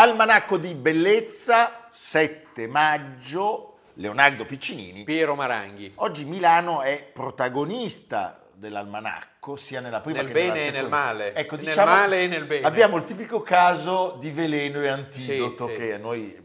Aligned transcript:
Almanacco 0.00 0.58
di 0.58 0.74
bellezza, 0.74 1.88
7 1.90 2.68
maggio, 2.68 3.78
Leonardo 3.94 4.44
Piccinini. 4.44 5.02
Piero 5.02 5.34
Maranghi. 5.34 5.90
Oggi 5.96 6.24
Milano 6.24 6.82
è 6.82 7.02
protagonista 7.02 8.46
dell'almanacco, 8.54 9.56
sia 9.56 9.80
nella 9.80 9.98
prima 9.98 10.22
nel 10.22 10.30
che 10.30 10.34
nella 10.34 10.54
seconda. 10.54 10.62
Nel 10.62 10.70
bene 10.70 10.78
e 10.78 10.82
nel 10.82 10.88
male. 10.88 11.34
Ecco, 11.34 11.56
nel 11.56 11.64
diciamo, 11.64 11.90
male 11.90 12.22
e 12.22 12.26
nel 12.28 12.44
bene. 12.44 12.64
Abbiamo 12.64 12.96
il 12.96 13.02
tipico 13.02 13.42
caso 13.42 14.16
di 14.20 14.30
veleno 14.30 14.80
e 14.82 14.86
antidoto 14.86 15.66
sì, 15.66 15.74
che 15.74 15.94
sì. 15.96 16.00
noi 16.00 16.42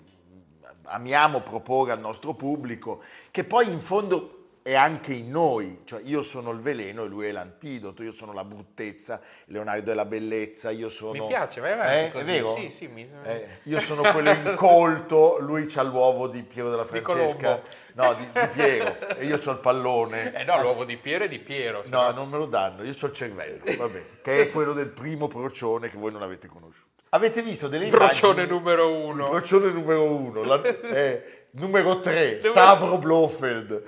amiamo 0.85 1.41
proporre 1.41 1.91
al 1.91 1.99
nostro 1.99 2.33
pubblico, 2.33 3.03
che 3.29 3.43
poi 3.43 3.71
in 3.71 3.81
fondo 3.81 4.42
è 4.64 4.75
anche 4.75 5.14
in 5.14 5.30
noi, 5.30 5.81
cioè 5.83 6.00
io 6.06 6.22
sono 6.23 6.52
il 6.52 6.59
veleno 6.59 7.03
e 7.03 7.08
lui 7.08 7.28
è 7.28 7.33
l'antidoto, 7.33 8.02
io 8.02 8.14
sono 8.14 8.31
la 8.31 8.45
bruttezza, 8.45 9.20
Leonardo 9.47 9.92
è 9.92 9.94
la 9.94 10.05
bellezza, 10.05 10.72
io 10.72 10.88
sono... 10.88 11.23
Mi 11.23 11.28
piace, 11.28 11.59
vai 11.59 11.73
avanti 11.73 11.94
Eh, 12.05 12.11
così. 12.11 12.30
È 12.30 12.33
vero? 12.33 12.55
Sì, 12.55 12.70
sì, 12.70 12.88
mi... 12.88 13.05
Eh, 13.25 13.59
io 13.64 13.80
sono 13.81 14.09
quello 14.14 14.31
incolto, 14.31 15.38
lui 15.42 15.66
c'ha 15.66 15.83
l'uovo 15.83 16.30
di 16.30 16.44
Piero 16.44 16.70
della 16.70 16.83
Di 16.83 17.02
Francesca, 17.02 17.61
no, 17.95 18.14
di, 18.14 18.25
di 18.31 18.47
Piero, 18.53 19.17
e 19.17 19.25
io 19.25 19.38
ho 19.44 19.52
il 19.52 19.59
pallone. 19.59 20.33
Eh 20.33 20.44
no, 20.45 20.53
Anzi, 20.53 20.64
l'uovo 20.66 20.86
di 20.86 20.95
Piero 20.95 21.25
è 21.25 21.27
di 21.27 21.39
Piero. 21.39 21.83
se 21.83 21.92
No, 21.92 22.11
non 22.11 22.30
me 22.30 22.38
lo 22.38 22.45
danno, 22.45 22.83
io 22.83 22.94
ho 23.00 23.05
il 23.05 23.14
cervello, 23.14 23.64
vabbè, 23.66 24.03
che 24.22 24.44
è 24.44 24.50
quello 24.50 24.72
del 24.72 24.88
primo 24.88 25.27
procione 25.27 25.89
che 25.89 25.98
voi 25.98 26.14
non 26.14 26.22
avete 26.22 26.48
conosciuto. 26.48 26.92
Avete 27.09 27.42
visto 27.42 27.67
delle 27.67 27.89
Procione 27.89 28.44
immagini? 28.44 28.58
numero 28.58 28.98
uno. 28.98 29.25
Il 29.25 29.30
procione 29.30 29.70
numero 29.72 30.05
uno, 30.05 30.61
numero 31.52 32.00
tre, 32.00 32.42
Stavro 32.42 32.98
Blofeld. 32.98 33.83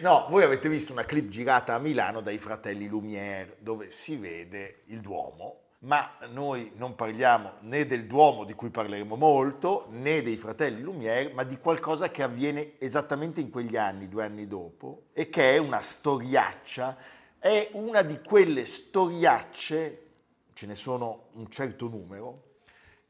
No, 0.00 0.26
voi 0.28 0.42
avete 0.42 0.68
visto 0.68 0.92
una 0.92 1.06
clip 1.06 1.28
girata 1.28 1.72
a 1.72 1.78
Milano 1.78 2.20
dai 2.20 2.36
fratelli 2.36 2.86
Lumière 2.86 3.56
dove 3.60 3.90
si 3.90 4.16
vede 4.16 4.82
il 4.88 5.00
Duomo, 5.00 5.60
ma 5.80 6.18
noi 6.28 6.72
non 6.74 6.94
parliamo 6.94 7.54
né 7.60 7.86
del 7.86 8.04
Duomo 8.04 8.44
di 8.44 8.52
cui 8.52 8.68
parleremo 8.68 9.16
molto, 9.16 9.86
né 9.88 10.20
dei 10.20 10.36
fratelli 10.36 10.82
Lumière, 10.82 11.32
ma 11.32 11.44
di 11.44 11.56
qualcosa 11.56 12.10
che 12.10 12.22
avviene 12.22 12.74
esattamente 12.78 13.40
in 13.40 13.48
quegli 13.48 13.78
anni, 13.78 14.06
due 14.06 14.24
anni 14.24 14.46
dopo, 14.46 15.04
e 15.14 15.30
che 15.30 15.54
è 15.54 15.56
una 15.56 15.80
storiaccia, 15.80 16.98
è 17.38 17.70
una 17.72 18.02
di 18.02 18.20
quelle 18.20 18.66
storiacce, 18.66 20.02
ce 20.52 20.66
ne 20.66 20.74
sono 20.74 21.28
un 21.32 21.48
certo 21.48 21.88
numero, 21.88 22.42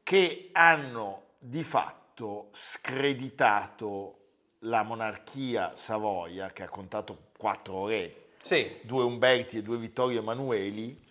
che 0.03 0.51
hanno 0.53 1.23
di 1.37 1.63
fatto 1.63 2.47
screditato 2.51 4.16
la 4.59 4.83
monarchia 4.83 5.71
Savoia, 5.75 6.51
che 6.51 6.63
ha 6.63 6.69
contato 6.69 7.17
quattro 7.37 7.87
re, 7.87 8.13
Sì, 8.41 8.77
due 8.81 9.03
Umberti 9.03 9.57
e 9.57 9.61
due 9.61 9.77
Vittorio 9.77 10.19
Emanueli, 10.19 11.05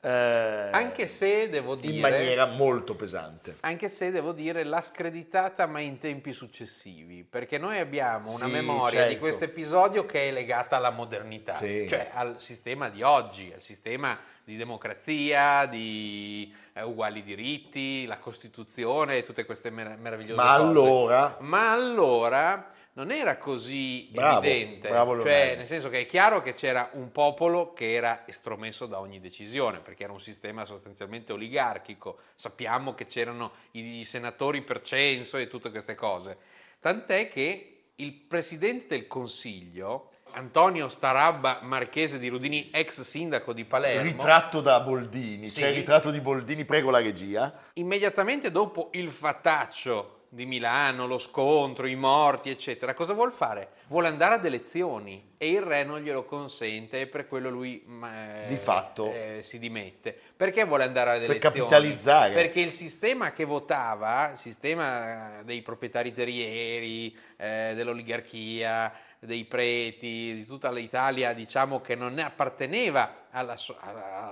eh, 0.00 0.70
anche 0.72 1.06
se 1.08 1.48
devo 1.48 1.74
dire... 1.74 1.92
in 1.94 2.00
maniera 2.00 2.46
molto 2.46 2.94
pesante. 2.94 3.56
Anche 3.60 3.88
se 3.88 4.10
devo 4.12 4.30
dire 4.32 4.62
l'ha 4.62 4.80
screditata 4.80 5.66
ma 5.66 5.80
in 5.80 5.98
tempi 5.98 6.32
successivi, 6.32 7.24
perché 7.24 7.58
noi 7.58 7.78
abbiamo 7.78 8.30
una 8.30 8.46
Sì, 8.46 8.52
memoria 8.52 9.00
di 9.02 9.10
certo. 9.10 9.18
questo 9.18 9.44
episodio 9.44 10.06
che 10.06 10.28
è 10.28 10.32
legata 10.32 10.76
alla 10.76 10.90
modernità, 10.90 11.56
Sì. 11.56 11.86
cioè 11.88 12.10
al 12.14 12.40
sistema 12.40 12.88
di 12.88 13.02
oggi, 13.02 13.50
al 13.52 13.60
sistema 13.60 14.16
di 14.44 14.56
democrazia, 14.56 15.66
di 15.66 16.54
eh, 16.72 16.82
uguali 16.84 17.24
diritti, 17.24 18.06
la 18.06 18.18
Costituzione 18.18 19.16
e 19.16 19.22
tutte 19.24 19.44
queste 19.44 19.70
mer- 19.70 19.98
meravigliose 19.98 20.40
Ma 20.40 20.56
cose. 20.56 20.68
allora, 20.68 21.36
Ma 21.40 21.72
allora 21.72 22.70
non 22.96 23.10
era 23.10 23.36
così 23.36 24.08
Bravo, 24.10 24.38
evidente, 24.38 24.88
bravo 24.88 25.20
cioè 25.20 25.54
nel 25.56 25.66
senso 25.66 25.90
che 25.90 26.00
è 26.00 26.06
chiaro 26.06 26.40
che 26.40 26.54
c'era 26.54 26.88
un 26.94 27.12
popolo 27.12 27.74
che 27.74 27.92
era 27.92 28.26
estromesso 28.26 28.86
da 28.86 29.00
ogni 29.00 29.20
decisione, 29.20 29.80
perché 29.80 30.04
era 30.04 30.12
un 30.12 30.20
sistema 30.20 30.64
sostanzialmente 30.64 31.32
oligarchico, 31.32 32.18
sappiamo 32.34 32.94
che 32.94 33.06
c'erano 33.06 33.52
i, 33.72 33.98
i 33.98 34.04
senatori 34.04 34.62
per 34.62 34.80
censo 34.80 35.36
e 35.36 35.46
tutte 35.46 35.70
queste 35.70 35.94
cose, 35.94 36.38
tant'è 36.80 37.28
che 37.28 37.72
il 37.96 38.12
presidente 38.12 38.86
del 38.88 39.06
Consiglio, 39.06 40.12
Antonio 40.32 40.88
Starabba 40.88 41.60
Marchese 41.62 42.18
di 42.18 42.28
Rudini, 42.28 42.70
ex 42.72 43.02
sindaco 43.02 43.52
di 43.52 43.64
Palermo, 43.66 44.02
ritratto 44.02 44.62
da 44.62 44.80
Boldini, 44.80 45.48
Sì. 45.48 45.60
c'è 45.60 45.68
il 45.68 45.74
ritratto 45.76 46.10
di 46.10 46.20
Boldini, 46.20 46.64
prego 46.64 46.90
la 46.90 47.00
regia. 47.00 47.52
immediatamente 47.74 48.50
dopo 48.50 48.88
il 48.92 49.10
fattaccio 49.10 50.15
di 50.28 50.46
Milano, 50.46 51.06
lo 51.06 51.18
scontro, 51.18 51.86
i 51.86 51.94
morti, 51.96 52.50
eccetera, 52.50 52.94
cosa 52.94 53.12
vuol 53.14 53.32
fare? 53.32 53.70
Vuole 53.88 54.08
andare 54.08 54.34
ad 54.34 54.44
elezioni 54.44 55.34
e 55.38 55.50
il 55.50 55.62
re 55.62 55.84
non 55.84 56.00
glielo 56.00 56.24
consente 56.24 57.00
e 57.02 57.06
per 57.06 57.28
quello 57.28 57.48
lui 57.50 57.82
ma, 57.86 58.44
eh, 58.44 58.48
Di 58.48 58.56
fatto. 58.56 59.12
eh, 59.12 59.38
si 59.42 59.58
dimette. 59.58 60.18
Perché 60.36 60.64
vuole 60.64 60.84
andare 60.84 61.10
ad 61.10 61.20
Per 61.20 61.30
elezioni? 61.30 61.56
capitalizzare. 61.58 62.34
Perché 62.34 62.60
il 62.60 62.70
sistema 62.70 63.32
che 63.32 63.44
votava, 63.44 64.30
il 64.30 64.36
sistema 64.36 65.42
dei 65.44 65.62
proprietari 65.62 66.12
terrieri, 66.12 67.16
eh, 67.36 67.72
dell'oligarchia, 67.74 68.92
dei 69.18 69.44
preti, 69.44 70.34
di 70.34 70.44
tutta 70.46 70.70
l'Italia, 70.70 71.32
diciamo 71.32 71.80
che 71.80 71.94
non 71.94 72.14
ne 72.14 72.22
apparteneva 72.24 73.26
alla- 73.30 73.56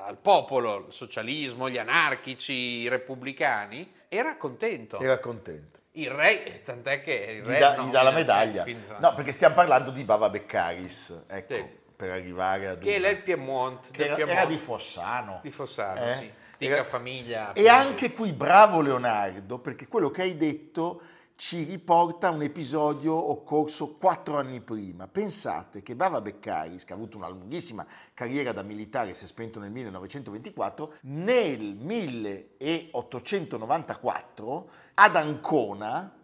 al 0.06 0.18
popolo, 0.18 0.86
il 0.88 0.92
socialismo, 0.92 1.68
gli 1.68 1.78
anarchici, 1.78 2.52
i 2.52 2.88
repubblicani, 2.88 3.92
era 4.08 4.36
contento. 4.36 4.98
Era 5.00 5.18
contento. 5.18 5.80
Il 5.96 6.10
re, 6.10 6.60
tant'è 6.64 7.00
che 7.00 7.12
il 7.12 7.42
Gli 7.44 7.48
re 7.48 7.58
dà, 7.58 7.76
no, 7.76 7.84
gli 7.86 7.90
dà 7.90 8.02
la 8.02 8.10
medaglia. 8.10 8.64
No, 8.98 9.14
perché 9.14 9.30
stiamo 9.30 9.54
parlando 9.54 9.90
di 9.92 10.02
Bava 10.02 10.28
Beccaris, 10.28 11.24
ecco, 11.28 11.54
Sì. 11.54 11.64
per 11.94 12.10
arrivare 12.10 12.66
ad 12.68 12.80
che 12.82 12.96
è 12.96 13.08
il 13.08 13.22
Piemonte, 13.22 13.90
che 13.92 14.04
era, 14.06 14.14
Piemonte. 14.16 14.40
era 14.40 14.48
di 14.50 14.56
Fossano. 14.58 15.38
Di 15.42 15.50
Fossano, 15.52 16.04
Eh? 16.08 16.12
sì. 16.14 16.32
Tica 16.56 16.74
Era- 16.74 16.84
famiglia. 16.84 17.52
E 17.52 17.68
anche 17.68 18.12
qui 18.12 18.32
bravo 18.32 18.80
Leonardo, 18.80 19.58
perché 19.58 19.86
quello 19.86 20.10
che 20.10 20.22
hai 20.22 20.36
detto 20.36 21.00
ci 21.36 21.64
riporta 21.64 22.30
un 22.30 22.42
episodio 22.42 23.12
occorso 23.14 23.96
quattro 23.96 24.38
anni 24.38 24.60
prima. 24.60 25.08
Pensate 25.08 25.82
che 25.82 25.96
Bava 25.96 26.20
Beccaris, 26.20 26.84
che 26.84 26.92
ha 26.92 26.96
avuto 26.96 27.16
una 27.16 27.26
lunghissima 27.28 27.84
carriera 28.14 28.52
da 28.52 28.62
militare, 28.62 29.14
si 29.14 29.24
è 29.24 29.26
spento 29.26 29.58
nel 29.58 29.72
1924, 29.72 30.94
nel 31.02 31.74
1894 31.76 34.70
ad 34.94 35.16
Ancona 35.16 36.16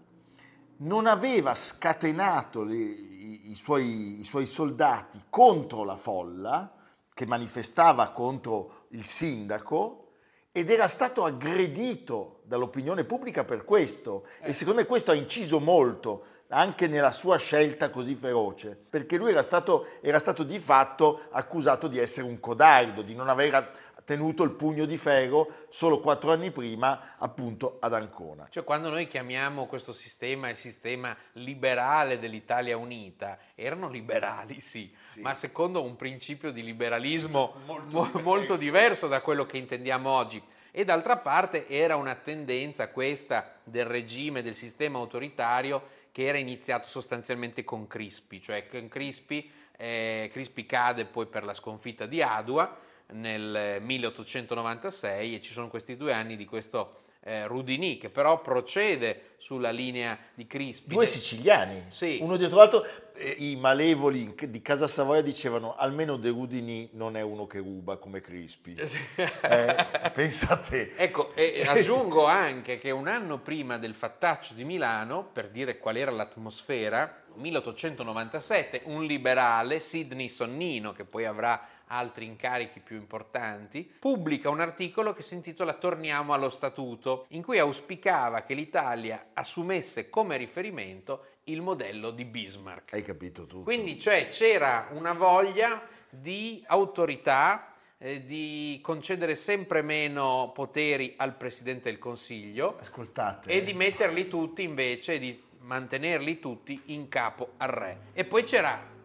non 0.76 1.06
aveva 1.06 1.54
scatenato 1.54 2.62
le- 2.62 2.76
i, 2.76 3.50
i 3.50 3.54
suoi, 3.54 4.20
i 4.20 4.24
suoi 4.24 4.46
soldati 4.46 5.20
contro 5.28 5.84
la 5.84 5.96
folla 5.96 6.72
che 7.12 7.26
manifestava 7.26 8.10
contro 8.10 8.86
il 8.90 9.04
sindaco 9.04 10.12
ed 10.52 10.70
era 10.70 10.88
stato 10.88 11.24
aggredito 11.24 12.39
dall'opinione 12.50 13.04
pubblica 13.04 13.44
per 13.44 13.62
questo 13.62 14.26
e 14.40 14.52
secondo 14.52 14.80
me 14.80 14.86
questo 14.86 15.12
ha 15.12 15.14
inciso 15.14 15.60
molto 15.60 16.24
anche 16.48 16.88
nella 16.88 17.12
sua 17.12 17.38
scelta 17.38 17.90
così 17.90 18.16
feroce, 18.16 18.76
perché 18.90 19.16
lui 19.16 19.30
era 19.30 19.40
stato, 19.40 19.86
era 20.00 20.18
stato 20.18 20.42
di 20.42 20.58
fatto 20.58 21.28
accusato 21.30 21.86
di 21.86 22.00
essere 22.00 22.26
un 22.26 22.40
codardo, 22.40 23.02
di 23.02 23.14
non 23.14 23.28
aver 23.28 23.70
tenuto 24.04 24.42
il 24.42 24.50
pugno 24.50 24.84
di 24.84 24.98
ferro 24.98 25.66
solo 25.68 26.00
quattro 26.00 26.32
anni 26.32 26.50
prima 26.50 27.14
appunto 27.18 27.76
ad 27.78 27.94
Ancona. 27.94 28.48
Cioè 28.50 28.64
quando 28.64 28.90
noi 28.90 29.06
chiamiamo 29.06 29.66
questo 29.66 29.92
sistema 29.92 30.48
il 30.48 30.56
sistema 30.56 31.16
liberale 31.34 32.18
dell'Italia 32.18 32.76
unita, 32.76 33.38
erano 33.54 33.88
liberali 33.88 34.60
sì, 34.60 34.92
sì. 35.12 35.20
ma 35.20 35.34
secondo 35.34 35.84
un 35.84 35.94
principio 35.94 36.50
di 36.50 36.64
liberalismo 36.64 37.54
molto, 37.64 37.96
mo- 37.96 38.06
diverso. 38.06 38.28
molto 38.28 38.56
diverso 38.56 39.06
da 39.06 39.20
quello 39.20 39.46
che 39.46 39.58
intendiamo 39.58 40.10
oggi. 40.10 40.42
E 40.70 40.84
d'altra 40.84 41.16
parte 41.18 41.68
era 41.68 41.96
una 41.96 42.14
tendenza 42.14 42.90
questa 42.90 43.56
del 43.64 43.86
regime, 43.86 44.42
del 44.42 44.54
sistema 44.54 44.98
autoritario 44.98 45.98
che 46.12 46.26
era 46.26 46.38
iniziato 46.38 46.88
sostanzialmente 46.88 47.64
con 47.64 47.86
Crispi, 47.86 48.40
cioè 48.40 48.66
con 48.66 48.88
Crispi, 48.88 49.50
eh, 49.76 50.28
Crispi 50.30 50.66
cade 50.66 51.06
poi 51.06 51.26
per 51.26 51.44
la 51.44 51.54
sconfitta 51.54 52.06
di 52.06 52.22
Adua 52.22 52.78
nel 53.12 53.80
1896 53.80 55.34
e 55.34 55.40
ci 55.40 55.52
sono 55.52 55.68
questi 55.68 55.96
due 55.96 56.12
anni 56.12 56.36
di 56.36 56.44
questo 56.44 56.98
eh, 57.30 57.46
Rudini, 57.46 57.96
che 57.96 58.10
però 58.10 58.40
procede 58.40 59.34
sulla 59.38 59.70
linea 59.70 60.18
di 60.34 60.48
Crispi. 60.48 60.92
Due 60.92 61.06
siciliani, 61.06 61.84
sì. 61.88 62.18
uno 62.20 62.36
dietro 62.36 62.56
l'altro. 62.56 62.84
Eh, 63.14 63.36
I 63.38 63.56
malevoli 63.56 64.34
di 64.48 64.60
Casa 64.60 64.88
Savoia 64.88 65.22
dicevano 65.22 65.76
almeno 65.76 66.16
De 66.16 66.30
Rudini 66.30 66.88
non 66.94 67.16
è 67.16 67.20
uno 67.20 67.46
che 67.46 67.58
ruba 67.58 67.98
come 67.98 68.20
Crispi. 68.20 68.74
eh, 68.74 69.86
pensate. 70.12 70.96
Ecco, 70.96 71.32
e 71.36 71.64
aggiungo 71.64 72.26
anche 72.26 72.78
che 72.78 72.90
un 72.90 73.06
anno 73.06 73.38
prima 73.38 73.78
del 73.78 73.94
fattaccio 73.94 74.54
di 74.54 74.64
Milano, 74.64 75.24
per 75.24 75.50
dire 75.50 75.78
qual 75.78 75.96
era 75.96 76.10
l'atmosfera, 76.10 77.22
1897, 77.34 78.82
un 78.86 79.04
liberale, 79.04 79.78
Sidney 79.78 80.28
Sonnino, 80.28 80.92
che 80.92 81.04
poi 81.04 81.24
avrà 81.24 81.64
altri 81.90 82.24
incarichi 82.24 82.80
più 82.80 82.96
importanti, 82.96 83.88
pubblica 83.98 84.48
un 84.48 84.60
articolo 84.60 85.12
che 85.12 85.22
si 85.22 85.34
intitola 85.34 85.74
Torniamo 85.74 86.32
allo 86.32 86.50
Statuto, 86.50 87.26
in 87.30 87.42
cui 87.42 87.58
auspicava 87.58 88.42
che 88.42 88.54
l'Italia 88.54 89.30
assumesse 89.34 90.08
come 90.08 90.36
riferimento 90.36 91.26
il 91.44 91.60
modello 91.62 92.10
di 92.10 92.24
Bismarck. 92.24 92.94
Hai 92.94 93.02
capito 93.02 93.46
tu. 93.46 93.62
Quindi 93.62 93.98
cioè, 93.98 94.28
c'era 94.28 94.88
una 94.92 95.12
voglia 95.12 95.82
di 96.08 96.62
autorità, 96.66 97.74
eh, 97.98 98.24
di 98.24 98.78
concedere 98.82 99.34
sempre 99.34 99.82
meno 99.82 100.52
poteri 100.54 101.14
al 101.16 101.34
Presidente 101.34 101.90
del 101.90 101.98
Consiglio 101.98 102.76
Ascoltate. 102.78 103.50
e 103.50 103.62
di 103.64 103.74
metterli 103.74 104.28
tutti 104.28 104.62
invece, 104.62 105.18
di 105.18 105.42
mantenerli 105.60 106.38
tutti 106.38 106.80
in 106.86 107.08
capo 107.08 107.52
al 107.58 107.68
re. 107.68 107.98
E 108.12 108.24
poi 108.24 108.44
c'era 108.44 108.98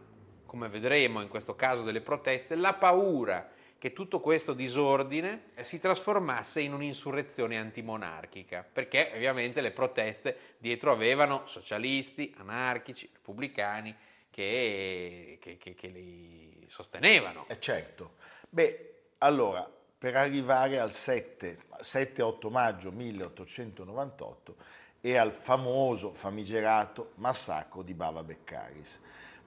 come 0.46 0.70
vedremo 0.70 1.22
in 1.22 1.28
questo 1.28 1.56
caso 1.56 1.84
delle 1.84 2.02
proteste, 2.02 2.56
la 2.56 2.74
paura 2.74 3.50
che 3.78 3.94
tutto 3.94 4.20
questo 4.20 4.54
disordine 4.54 5.52
si 5.62 5.80
trasformasse 5.80 6.62
in 6.62 6.74
un'insurrezione 6.74 7.58
antimonarchica, 7.58 8.66
perché 8.72 9.12
ovviamente 9.14 9.62
le 9.62 9.72
proteste 9.72 10.56
dietro 10.58 10.92
avevano 10.92 11.46
socialisti, 11.46 12.34
anarchici, 12.38 13.10
repubblicani 13.12 13.96
che, 14.32 15.38
che, 15.40 15.58
che, 15.58 15.74
che 15.76 15.88
li 15.88 16.66
sostenevano. 16.68 17.46
Eh 17.48 17.60
certo. 17.60 18.16
Beh, 18.50 18.94
allora, 19.20 19.70
per 19.98 20.16
arrivare 20.16 20.80
al 20.80 20.90
7-8 20.90 22.50
maggio 22.50 22.92
1898 22.92 24.56
e 25.02 25.18
al 25.18 25.32
famoso, 25.32 26.14
famigerato 26.14 27.12
massacro 27.16 27.84
di 27.84 27.94
Bava 27.94 28.24
Beccaris 28.24 29.00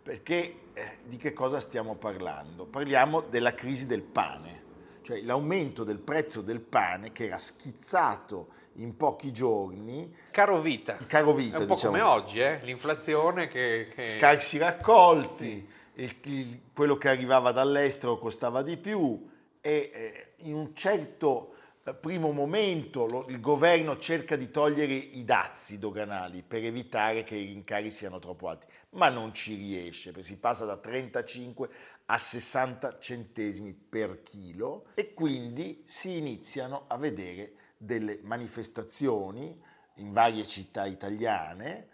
perché 0.09 0.55
eh, 0.73 0.99
di 1.05 1.19
che 1.19 1.35
cosa 1.35 1.61
stiamo 1.61 1.95
parlando? 1.97 2.65
Parliamo 2.65 3.21
della 3.21 3.53
crisi 3.53 3.85
del 3.85 4.01
pane, 4.01 4.63
cioè 5.03 5.21
l'aumento 5.21 5.85
del 5.85 5.99
prezzo 5.99 6.41
del 6.41 6.61
pane 6.61 7.13
che 7.13 7.27
era 7.27 7.37
schizzato 7.37 8.49
in 8.77 8.97
pochi 8.97 9.33
giorni. 9.33 10.11
Caro 10.31 10.63
vita. 10.63 10.97
Caro 11.07 11.35
vita, 11.35 11.59
È 11.59 11.61
un 11.61 11.67
po' 11.67 11.75
diciamo. 11.75 11.93
come 11.93 12.03
oggi, 12.03 12.39
eh? 12.41 12.59
l'inflazione 12.63 13.49
che, 13.49 13.91
che... 13.95 14.07
Scarsi 14.07 14.57
raccolti, 14.57 15.69
sì. 15.93 16.03
il, 16.03 16.17
il, 16.23 16.61
quello 16.73 16.97
che 16.97 17.11
arrivava 17.11 17.53
dall'estero 17.53 18.17
costava 18.17 18.63
di 18.63 18.79
più 18.79 19.29
e 19.61 19.91
eh, 19.93 20.33
in 20.45 20.55
un 20.55 20.75
certo 20.75 21.53
primo 21.95 22.33
momento 22.33 23.07
lo, 23.07 23.27
il 23.29 23.41
governo 23.41 23.97
cerca 23.99 24.37
di 24.37 24.51
togliere 24.51 24.93
i 24.93 25.25
dazi 25.25 25.79
doganali 25.79 26.43
per 26.43 26.65
evitare 26.65 27.23
che 27.23 27.37
i 27.37 27.47
rincari 27.47 27.91
siano 27.91 28.19
troppo 28.19 28.49
alti, 28.49 28.67
ma 28.91 29.09
non 29.09 29.33
ci 29.35 29.55
riesce, 29.55 30.11
perché 30.11 30.27
si 30.27 30.39
passa 30.39 30.65
da 30.65 30.77
35 30.77 31.69
a 32.07 32.19
60 32.19 32.99
centesimi 32.99 33.73
per 33.73 34.23
chilo 34.23 34.87
e 34.95 35.13
quindi 35.15 35.83
si 35.87 36.17
iniziano 36.17 36.85
a 36.87 36.97
vedere 36.97 37.53
delle 37.77 38.19
manifestazioni 38.23 39.61
in 39.95 40.13
varie 40.13 40.47
città 40.47 40.87
italiane 40.87 41.89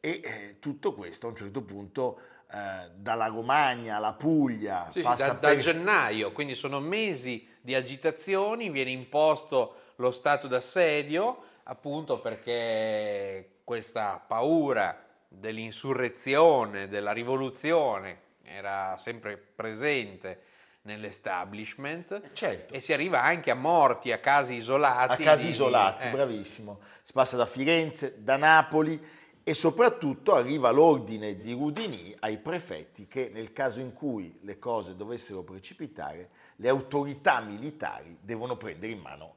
e 0.00 0.20
eh, 0.22 0.56
tutto 0.58 0.92
questo 0.94 1.26
a 1.26 1.30
un 1.30 1.36
certo 1.36 1.62
punto 1.62 2.20
eh, 2.50 2.90
dalla 2.94 3.26
Romagna 3.26 3.96
alla 3.96 4.14
Puglia 4.14 4.90
sì, 4.90 5.00
passa 5.00 5.24
sì, 5.24 5.30
da, 5.30 5.36
per... 5.36 5.54
da 5.56 5.60
gennaio, 5.60 6.32
quindi 6.32 6.54
sono 6.54 6.80
mesi 6.80 7.47
di 7.60 7.74
agitazioni, 7.74 8.70
viene 8.70 8.90
imposto 8.90 9.74
lo 9.96 10.10
stato 10.10 10.46
d'assedio 10.46 11.42
appunto 11.64 12.18
perché 12.18 13.58
questa 13.64 14.22
paura 14.24 15.04
dell'insurrezione, 15.28 16.88
della 16.88 17.12
rivoluzione 17.12 18.26
era 18.42 18.96
sempre 18.96 19.36
presente 19.36 20.42
nell'establishment 20.82 22.32
certo. 22.32 22.72
e 22.72 22.80
si 22.80 22.94
arriva 22.94 23.22
anche 23.22 23.50
a 23.50 23.54
morti, 23.54 24.10
a 24.10 24.18
casi 24.18 24.54
isolati. 24.54 25.22
A 25.22 25.24
casi 25.24 25.44
di, 25.44 25.50
isolati, 25.50 26.06
eh. 26.06 26.10
bravissimo. 26.10 26.80
Si 27.02 27.12
passa 27.12 27.36
da 27.36 27.44
Firenze, 27.44 28.22
da 28.22 28.36
Napoli 28.36 28.98
e 29.42 29.54
soprattutto 29.54 30.34
arriva 30.34 30.70
l'ordine 30.70 31.36
di 31.36 31.52
Rudini 31.52 32.14
ai 32.20 32.38
prefetti 32.38 33.06
che 33.06 33.30
nel 33.32 33.52
caso 33.52 33.80
in 33.80 33.92
cui 33.92 34.38
le 34.42 34.58
cose 34.58 34.96
dovessero 34.96 35.42
precipitare 35.42 36.30
le 36.60 36.68
autorità 36.68 37.40
militari 37.40 38.18
devono 38.20 38.56
prendere 38.56 38.92
in 38.92 39.00
mano 39.00 39.36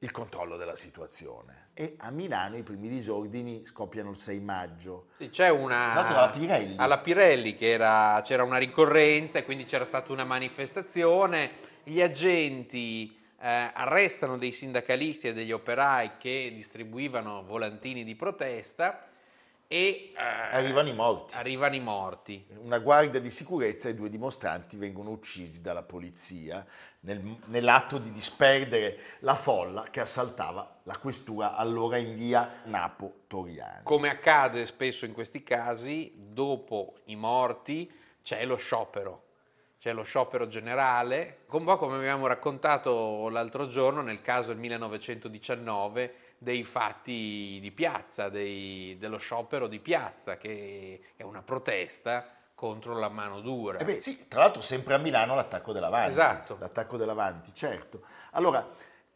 il 0.00 0.10
controllo 0.10 0.56
della 0.56 0.76
situazione. 0.76 1.70
E 1.74 1.94
a 1.98 2.10
Milano 2.10 2.56
i 2.56 2.62
primi 2.62 2.88
disordini 2.88 3.64
scoppiano 3.64 4.10
il 4.10 4.16
6 4.16 4.40
maggio. 4.40 5.08
Sì, 5.18 5.30
c'è 5.30 5.48
una... 5.48 5.90
Tra 5.90 6.00
l'altro 6.00 6.16
alla 6.16 6.30
Pirelli. 6.30 6.74
Alla 6.76 6.98
Pirelli 6.98 7.54
che 7.54 7.70
era, 7.70 8.20
c'era 8.22 8.44
una 8.44 8.58
ricorrenza 8.58 9.38
e 9.38 9.44
quindi 9.44 9.64
c'era 9.64 9.84
stata 9.84 10.12
una 10.12 10.24
manifestazione. 10.24 11.50
Gli 11.82 12.00
agenti 12.00 13.16
eh, 13.40 13.70
arrestano 13.72 14.36
dei 14.36 14.52
sindacalisti 14.52 15.28
e 15.28 15.32
degli 15.32 15.52
operai 15.52 16.12
che 16.18 16.52
distribuivano 16.54 17.44
volantini 17.44 18.04
di 18.04 18.14
protesta 18.14 19.04
e 19.70 20.12
eh, 20.16 20.16
arrivano 20.16 20.88
i 20.88 20.94
morti. 20.94 21.36
Arrivano 21.36 21.74
i 21.74 21.80
morti. 21.80 22.46
Una 22.62 22.78
guardia 22.78 23.20
di 23.20 23.30
sicurezza 23.30 23.90
e 23.90 23.94
due 23.94 24.08
dimostranti 24.08 24.78
vengono 24.78 25.10
uccisi 25.10 25.60
dalla 25.60 25.82
polizia 25.82 26.66
nel, 27.00 27.22
nell'atto 27.44 27.98
di 27.98 28.10
disperdere 28.10 28.98
la 29.20 29.34
folla 29.34 29.88
che 29.90 30.00
assaltava 30.00 30.80
la 30.84 30.96
questura 30.96 31.54
allora 31.54 31.98
in 31.98 32.14
via 32.14 32.62
Napo 32.64 33.24
Toriani. 33.26 33.82
Come 33.82 34.08
accade 34.08 34.64
spesso 34.64 35.04
in 35.04 35.12
questi 35.12 35.42
casi, 35.42 36.12
dopo 36.16 36.94
i 37.04 37.16
morti 37.16 37.92
c'è 38.22 38.46
lo 38.46 38.56
sciopero. 38.56 39.24
C'è 39.78 39.92
lo 39.92 40.02
sciopero 40.02 40.48
generale, 40.48 41.42
un 41.50 41.64
po' 41.64 41.76
come 41.76 41.98
abbiamo 41.98 42.26
raccontato 42.26 43.28
l'altro 43.28 43.68
giorno 43.68 44.00
nel 44.00 44.22
caso 44.22 44.48
del 44.48 44.58
1919 44.58 46.14
dei 46.38 46.64
fatti 46.64 47.58
di 47.60 47.72
piazza, 47.72 48.28
dei, 48.28 48.96
dello 48.98 49.18
sciopero 49.18 49.66
di 49.66 49.80
piazza, 49.80 50.36
che 50.36 51.00
è 51.16 51.22
una 51.22 51.42
protesta 51.42 52.32
contro 52.54 52.98
la 52.98 53.08
mano 53.08 53.40
dura. 53.40 53.78
Eh 53.78 53.84
beh, 53.84 54.00
sì, 54.00 54.26
tra 54.26 54.40
l'altro 54.40 54.62
sempre 54.62 54.94
a 54.94 54.98
Milano 54.98 55.34
l'attacco 55.34 55.72
dell'Avanti. 55.72 56.10
Esatto. 56.10 56.56
L'attacco 56.58 56.96
dell'Avanti, 56.96 57.54
certo. 57.54 58.02
Allora, 58.32 58.68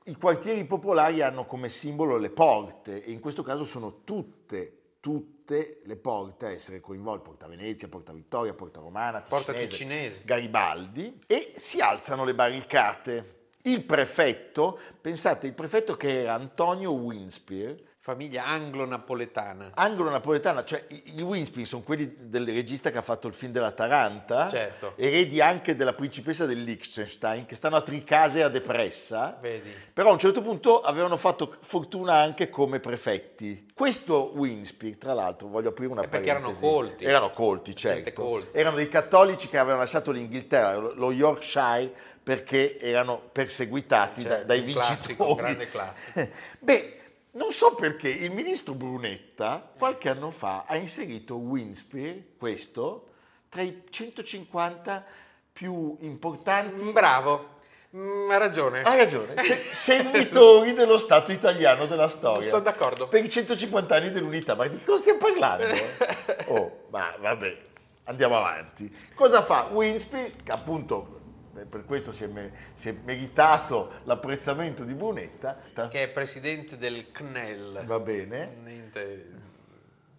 i 0.05 0.17
quartieri 0.17 0.65
popolari 0.65 1.23
hanno 1.23 1.45
come 1.45 1.69
simbolo 1.69 2.17
le 2.19 2.31
porte 2.31 3.05
e 3.05 3.11
in 3.11 3.21
questo 3.21 3.43
caso 3.43 3.65
sono 3.65 4.03
tutte, 4.05 4.97
tutte 5.01 5.81
le 5.85 5.97
porte 5.97 6.47
a 6.47 6.51
essere 6.51 6.81
coinvolte, 6.81 7.25
Porta 7.25 7.49
Venezia, 7.49 7.89
Porta 7.89 8.13
Vittoria, 8.13 8.55
Porta 8.55 8.81
Romana, 8.81 9.21
Ticinese, 9.21 9.45
Porta 9.45 9.61
Ticinese. 9.61 10.23
Garibaldi, 10.25 11.21
e 11.27 11.53
si 11.57 11.81
alzano 11.81 12.25
le 12.25 12.35
barricate. 12.35 13.41
Il 13.63 13.85
prefetto, 13.85 14.79
pensate, 15.01 15.47
il 15.47 15.55
prefetto 15.55 15.97
che 15.97 16.23
era 16.23 16.35
Antonio 16.35 16.93
Winspear, 16.93 17.75
Famiglia 18.05 18.47
anglo-napoletana. 18.47 19.71
Anglo-napoletana, 19.75 20.65
cioè 20.65 20.85
i, 20.89 21.19
i 21.19 21.23
Winspear 21.23 21.65
sono 21.65 21.83
quelli 21.83 22.13
del 22.19 22.45
regista 22.47 22.91
che 22.91 22.99
ha 22.99 23.03
fatto 23.03 23.29
il 23.29 23.33
film 23.33 23.53
della 23.53 23.71
Taranta, 23.71 24.49
Certo. 24.49 24.95
eredi 24.97 25.41
anche 25.41 25.77
della 25.77 25.93
principessa 25.93 26.45
del 26.45 26.65
Liechtenstein, 26.65 27.47
che 27.47 27.55
stanno 27.55 27.77
a 27.77 27.81
Tricase 27.81 28.43
a 28.43 28.49
Depressa, 28.49 29.39
Vedi. 29.41 29.73
però 29.93 30.09
a 30.09 30.13
un 30.15 30.19
certo 30.19 30.43
punto 30.43 30.81
avevano 30.81 31.17
fatto 31.17 31.55
fortuna 31.61 32.15
anche 32.15 32.51
come 32.51 32.81
prefetti. 32.81 33.69
Questo 33.73 34.33
Winspear, 34.35 34.97
tra 34.97 35.15
l'altro, 35.15 35.47
voglio 35.47 35.69
aprire 35.69 35.93
una 35.93 36.03
Eh, 36.03 36.09
perché 36.09 36.31
erano 36.31 36.47
parentesi. 36.47 36.73
colti. 36.73 37.05
Erano 37.05 37.31
colti, 37.31 37.73
Gente 37.75 38.03
certo. 38.07 38.23
colta. 38.25 38.59
Erano 38.59 38.75
dei 38.79 38.89
cattolici 38.89 39.47
che 39.47 39.59
avevano 39.59 39.83
lasciato 39.83 40.11
l'Inghilterra, 40.11 40.75
lo 40.77 41.13
Yorkshire, 41.13 41.93
perché 42.21 42.81
erano 42.81 43.21
perseguitati 43.31 44.23
Certo, 44.23 44.37
da- 44.39 44.43
dai 44.43 44.61
vincitori. 44.63 44.87
classico, 44.89 45.35
grande 45.37 45.69
classico. 45.69 46.29
Beh, 46.59 46.97
non 47.33 47.51
so 47.53 47.75
perché 47.75 48.09
il 48.09 48.31
ministro 48.31 48.75
Brunetta 48.75 49.73
qualche 49.77 50.09
anno 50.09 50.31
fa 50.31 50.65
ha 50.67 50.77
inserito 50.77 51.37
Winspear, 51.37 52.17
questo, 52.37 53.09
tra 53.49 53.63
i 53.63 53.83
150 53.89 55.05
più 55.53 55.97
importanti. 56.01 56.91
Bravo, 56.93 57.51
Mm, 57.95 58.31
ha 58.31 58.39
ragione. 58.39 58.81
Ha 58.83 58.95
ragione, 58.95 59.35
se- 59.43 59.69
servitori 59.71 60.73
dello 60.73 60.97
Stato 60.97 61.31
italiano 61.31 61.85
della 61.85 62.09
storia. 62.09 62.49
Sono 62.49 62.63
d'accordo. 62.63 63.07
Per 63.07 63.23
i 63.23 63.29
150 63.29 63.95
anni 63.95 64.11
dell'unità, 64.11 64.55
ma 64.55 64.67
di 64.67 64.83
cosa 64.83 64.99
stiamo 65.01 65.19
parlando? 65.19 65.67
Oh, 66.49 66.85
ma 66.89 67.15
vabbè, 67.19 67.57
andiamo 68.05 68.39
avanti. 68.39 68.91
Cosa 69.15 69.43
fa 69.43 69.69
Winspear, 69.71 70.31
che 70.43 70.53
appunto 70.53 71.21
per 71.53 71.85
questo 71.85 72.13
si 72.13 72.25
è, 72.25 72.27
me- 72.29 72.53
si 72.75 72.89
è 72.89 72.93
meritato 72.93 74.01
l'apprezzamento 74.05 74.85
di 74.85 74.95
Brunetta, 74.95 75.57
Che 75.89 76.03
è 76.03 76.09
presidente 76.09 76.77
del 76.79 77.11
CNEL. 77.13 77.85
va 77.85 78.01
bene, 78.01 78.55
Niente, 78.63 79.31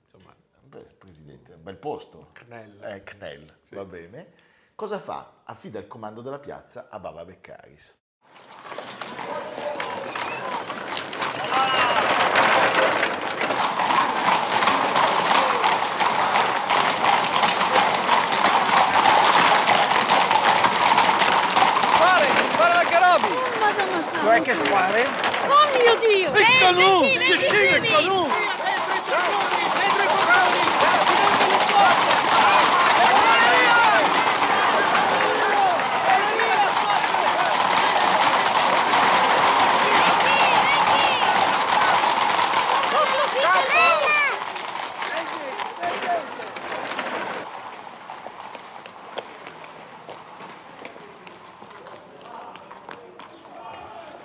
insomma, 0.04 0.34
Beh, 0.62 0.86
presidente, 0.98 1.54
un 1.54 1.64
bel 1.64 1.78
posto. 1.78 2.30
CNEL. 2.34 2.84
Eh, 2.84 3.04
CNEL, 3.04 3.54
va 3.72 3.86
bene. 3.86 4.28
Cosa 4.76 5.00
fa? 5.00 5.42
Affida 5.44 5.80
il 5.80 5.88
comando 5.88 6.22
della 6.22 6.40
piazza 6.40 6.88
a 6.90 7.00
Bava 7.00 7.26
Beccaris. 7.26 7.96
Madonna 24.24 24.32
santa. 24.32 24.32
Vuoi 24.32 24.42
che 24.42 24.54
spare? 24.56 25.06
Oh 25.48 25.68
mio 25.78 25.96
Dio! 26.00 26.32
Il 26.32 26.46
canù! 26.60 27.02
vecchi, 27.02 27.18
Che 27.18 27.36
vecchi, 27.36 27.46
c'è 27.50 27.76
il 27.76 27.82
vecchi. 27.82 28.43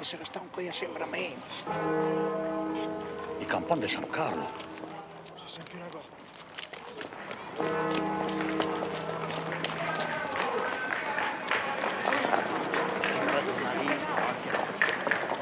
Se 0.08 0.16
ne 0.16 0.24
stanno 0.24 0.48
qui 0.50 0.66
assembramenti. 0.66 1.64
I 3.40 3.44
campani 3.44 3.80
di 3.82 3.88
San 3.88 4.08
Carlo. 4.08 4.48
Si 5.34 5.48
sente 5.60 5.76
una 5.76 5.86
cosa. 5.90 6.16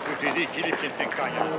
Tutti 0.04 0.32
lì, 0.32 0.49
chi 0.49 0.62
li 0.62 0.76
tiene 0.78 1.02
in 1.04 1.08
cagna? 1.11 1.44
La 1.44 1.56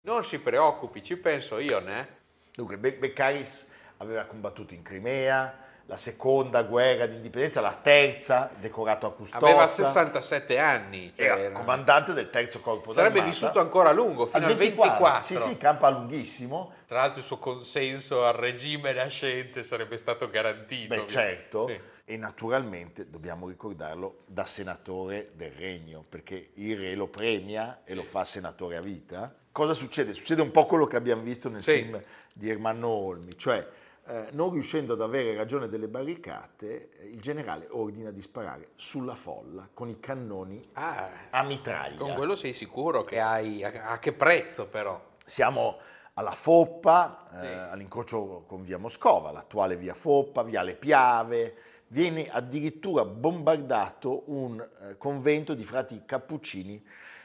non 0.00 0.24
si 0.24 0.38
preoccupi, 0.38 1.02
ci 1.02 1.18
penso 1.18 1.58
io, 1.58 1.80
ne? 1.80 2.08
Dunque, 2.54 2.78
Be- 2.78 2.94
Beccaris 2.94 3.66
aveva 3.98 4.24
combattuto 4.24 4.72
in 4.72 4.80
Crimea, 4.80 5.71
la 5.86 5.96
seconda 5.96 6.62
guerra 6.62 7.06
d'indipendenza, 7.06 7.60
la 7.60 7.74
terza, 7.74 8.50
decorato 8.58 9.06
a 9.06 9.12
Custodia. 9.12 9.46
Aveva 9.48 9.66
67 9.66 10.58
anni. 10.58 11.08
cioè 11.14 11.26
Era 11.26 11.38
era- 11.38 11.52
comandante 11.52 12.12
del 12.12 12.30
terzo 12.30 12.60
corpo 12.60 12.92
Sarebbe 12.92 13.16
d'armata. 13.18 13.30
vissuto 13.38 13.60
ancora 13.60 13.90
a 13.90 13.92
lungo, 13.92 14.26
fino 14.26 14.46
al 14.46 14.56
24. 14.56 15.24
Sì, 15.24 15.36
sì, 15.38 15.56
campa 15.56 15.90
lunghissimo. 15.90 16.72
Tra 16.86 16.98
l'altro 16.98 17.20
il 17.20 17.26
suo 17.26 17.38
consenso 17.38 18.24
al 18.24 18.34
regime 18.34 18.92
nascente 18.92 19.62
sarebbe 19.62 19.96
stato 19.96 20.28
garantito. 20.30 20.94
Beh, 20.94 21.00
ovviamente. 21.00 21.12
certo. 21.12 21.66
Sì. 21.68 21.80
E 22.04 22.16
naturalmente, 22.16 23.08
dobbiamo 23.08 23.48
ricordarlo, 23.48 24.22
da 24.26 24.44
senatore 24.44 25.30
del 25.34 25.52
regno, 25.52 26.04
perché 26.08 26.50
il 26.54 26.76
re 26.78 26.94
lo 26.94 27.06
premia 27.08 27.82
e 27.84 27.94
lo 27.94 28.02
fa 28.02 28.24
senatore 28.24 28.76
a 28.76 28.80
vita. 28.80 29.34
Cosa 29.52 29.72
succede? 29.74 30.12
Succede 30.12 30.42
un 30.42 30.50
po' 30.50 30.66
quello 30.66 30.86
che 30.86 30.96
abbiamo 30.96 31.22
visto 31.22 31.48
nel 31.48 31.62
Sì. 31.62 31.72
film 31.74 32.02
di 32.34 32.50
Ermanno 32.50 32.88
Olmi, 32.88 33.36
cioè 33.36 33.66
eh, 34.06 34.28
non 34.32 34.50
riuscendo 34.50 34.94
ad 34.94 35.00
avere 35.00 35.34
ragione 35.36 35.68
delle 35.68 35.88
barricate, 35.88 36.90
eh, 36.98 37.06
il 37.06 37.20
generale 37.20 37.66
ordina 37.70 38.10
di 38.10 38.20
sparare 38.20 38.70
sulla 38.74 39.14
folla 39.14 39.68
con 39.72 39.88
i 39.88 40.00
cannoni 40.00 40.70
Ah, 40.72 41.08
a 41.30 41.42
mitraglia. 41.44 41.96
con 41.96 42.12
quello 42.14 42.34
sei 42.34 42.52
sicuro 42.52 43.04
che 43.04 43.20
hai... 43.20 43.62
A, 43.64 43.98
che 43.98 44.12
prezzo 44.12 44.66
però? 44.66 45.00
Siamo 45.24 45.78
alla 46.14 46.32
Foppa, 46.32 47.28
eh, 47.32 47.38
Sì. 47.38 47.46
all'incrocio 47.46 48.44
con 48.46 48.62
via 48.62 48.76
Moscova, 48.78 49.30
l'attuale 49.30 49.76
via 49.76 49.94
Foppa, 49.94 50.42
via 50.42 50.62
Le 50.62 50.74
Piave. 50.74 51.54
Viene 51.88 52.28
addirittura 52.30 53.04
bombardato 53.04 54.22
un 54.26 54.58
eh, 54.80 54.96
convento 54.98 55.54
di 55.54 55.62
frati 55.64 56.02
cappuccini 56.06 56.82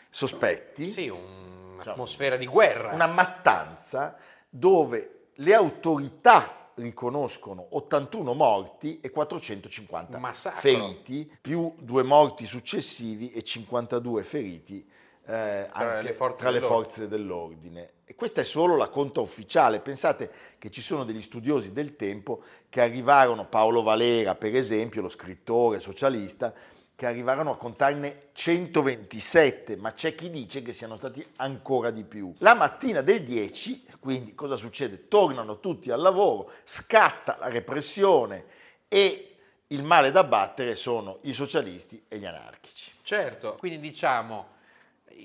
sospetti, 0.10 0.88
Sì, 0.88 1.08
un'atmosfera 1.10 2.36
di 2.38 2.46
guerra. 2.48 2.94
una 2.94 3.08
mattanza 3.08 4.18
dove 4.50 5.30
le 5.36 5.54
autorità 5.54 6.57
riconoscono 6.78 7.68
81 7.72 8.34
morti 8.34 9.00
e 9.00 9.10
450 9.10 10.16
Un 10.16 10.22
massacro. 10.22 10.60
feriti, 10.60 11.32
più 11.40 11.74
due 11.80 12.04
morti 12.04 12.46
successivi 12.46 13.32
e 13.32 13.44
52 13.44 14.24
feriti 14.24 14.88
eh, 15.28 15.68
anche 15.72 16.04
le 16.04 16.14
forze 16.14 16.38
tra 16.38 16.50
le 16.50 16.62
forze 16.62 17.08
dell'ordine. 17.08 17.90
E 18.06 18.16
questa 18.16 18.42
è 18.42 18.44
solo 18.46 18.78
la 18.78 18.88
conta 18.88 19.20
ufficiale. 19.20 19.82
Pensate 19.82 20.32
che 20.58 20.70
ci 20.72 20.82
sono 20.82 21.04
degli 21.04 21.22
studiosi 21.22 21.74
del 21.74 21.96
tempo 21.98 22.42
che 22.70 22.82
arrivarono, 22.82 23.46
Paolo 23.46 23.84
Valera 23.84 24.36
per 24.36 24.56
esempio, 24.56 25.02
lo 25.02 25.10
scrittore 25.10 25.80
socialista, 25.80 26.54
che 26.98 27.06
arrivarono 27.06 27.52
a 27.52 27.58
contarne 27.58 28.30
127, 28.34 29.78
ma 29.78 29.94
c'è 29.94 30.16
chi 30.16 30.32
dice 30.32 30.64
che 30.64 30.74
siano 30.74 30.96
stati 30.96 31.24
ancora 31.36 31.92
di 31.92 32.04
più. 32.04 32.34
La 32.40 32.56
mattina 32.56 33.02
del 33.02 33.22
10, 33.22 33.86
quindi 34.00 34.34
cosa 34.34 34.56
succede? 34.56 35.08
Tornano 35.08 35.60
tutti 35.60 35.92
al 35.92 36.02
lavoro, 36.02 36.50
scatta 36.64 37.38
la 37.40 37.50
repressione 37.50 38.46
e 38.88 39.36
il 39.68 39.84
male 39.84 40.10
da 40.10 40.24
battere 40.24 40.74
sono 40.74 41.20
i 41.22 41.34
socialisti 41.34 42.06
e 42.08 42.18
gli 42.18 42.26
anarchici. 42.26 42.94
Certo, 43.04 43.58
quindi 43.60 43.80
diciamo 43.80 44.56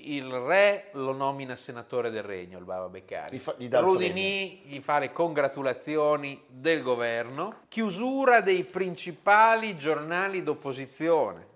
il 0.03 0.31
re 0.31 0.89
lo 0.91 1.11
nomina 1.11 1.55
senatore 1.55 2.11
del 2.11 2.21
regno, 2.21 2.59
il 2.59 2.65
Baba 2.65 2.87
Beccari. 2.87 3.35
Gli 3.35 3.39
fa- 3.39 3.55
gli 3.57 3.67
gli 3.67 4.79
fa 4.79 4.99
le 4.99 5.11
congratulazioni 5.11 6.39
del 6.47 6.83
governo, 6.83 7.61
chiusura 7.67 8.41
dei 8.41 8.63
principali 8.63 9.75
giornali 9.75 10.43
d'opposizione, 10.43 11.52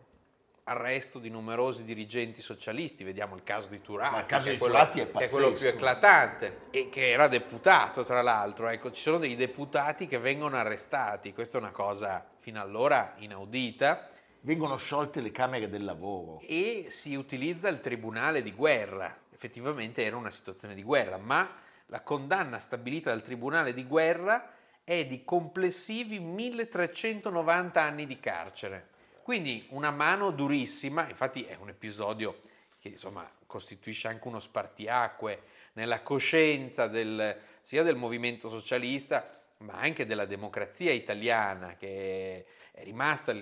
arresto 0.69 1.17
di 1.19 1.29
numerosi 1.29 1.85
dirigenti 1.85 2.41
socialisti, 2.41 3.03
vediamo 3.05 3.35
il 3.35 3.43
caso 3.43 3.69
di 3.69 3.81
Turati, 3.81 4.11
Ma 4.13 4.19
il 4.19 4.25
caso 4.25 4.49
di 4.49 4.57
quello- 4.57 4.73
Turati 4.73 4.99
è 4.99 5.09
che 5.11 5.25
è 5.25 5.29
quello 5.29 5.45
più 5.47 5.53
pazzesco. 5.55 5.75
eclatante 5.75 6.57
e 6.71 6.89
che 6.89 7.09
era 7.11 7.27
deputato 7.29 8.03
tra 8.03 8.21
l'altro, 8.21 8.67
ecco, 8.67 8.91
ci 8.91 9.01
sono 9.01 9.17
dei 9.17 9.35
deputati 9.35 10.07
che 10.07 10.17
vengono 10.19 10.57
arrestati, 10.57 11.33
questa 11.33 11.57
è 11.57 11.61
una 11.61 11.71
cosa 11.71 12.25
fino 12.39 12.61
allora 12.61 13.13
inaudita 13.17 14.09
Vengono 14.41 14.77
sciolte 14.77 15.21
le 15.21 15.31
camere 15.31 15.69
del 15.69 15.83
lavoro. 15.85 16.39
e 16.45 16.85
si 16.89 17.15
utilizza 17.15 17.67
il 17.69 17.79
tribunale 17.81 18.41
di 18.41 18.51
guerra. 18.53 19.13
Effettivamente 19.33 20.03
era 20.03 20.15
una 20.17 20.31
situazione 20.31 20.73
di 20.75 20.83
guerra, 20.83 21.17
ma 21.17 21.49
la 21.87 22.01
condanna 22.01 22.59
stabilita 22.59 23.09
dal 23.09 23.21
tribunale 23.23 23.73
di 23.73 23.85
guerra 23.85 24.51
è 24.83 25.05
di 25.05 25.23
complessivi 25.23 26.19
1390 26.19 27.81
anni 27.81 28.05
di 28.05 28.19
carcere. 28.19 28.89
Quindi 29.27 29.61
una 29.71 29.91
mano 29.91 30.31
durissima, 30.31 31.09
infatti 31.09 31.43
è 31.43 31.57
un 31.59 31.67
episodio 31.67 32.39
che 32.79 32.87
insomma 32.87 33.29
costituisce 33.45 34.07
anche 34.07 34.25
uno 34.25 34.39
spartiacque 34.39 35.41
nella 35.73 36.01
coscienza 36.01 36.87
del- 36.87 37.37
sia 37.61 37.83
del 37.83 37.97
movimento 37.97 38.49
socialista 38.49 39.29
ma 39.57 39.73
anche 39.73 40.05
della 40.05 40.23
democrazia 40.23 40.93
italiana 40.93 41.75
che 41.75 42.45
è 42.71 42.83
rimasta 42.85 43.33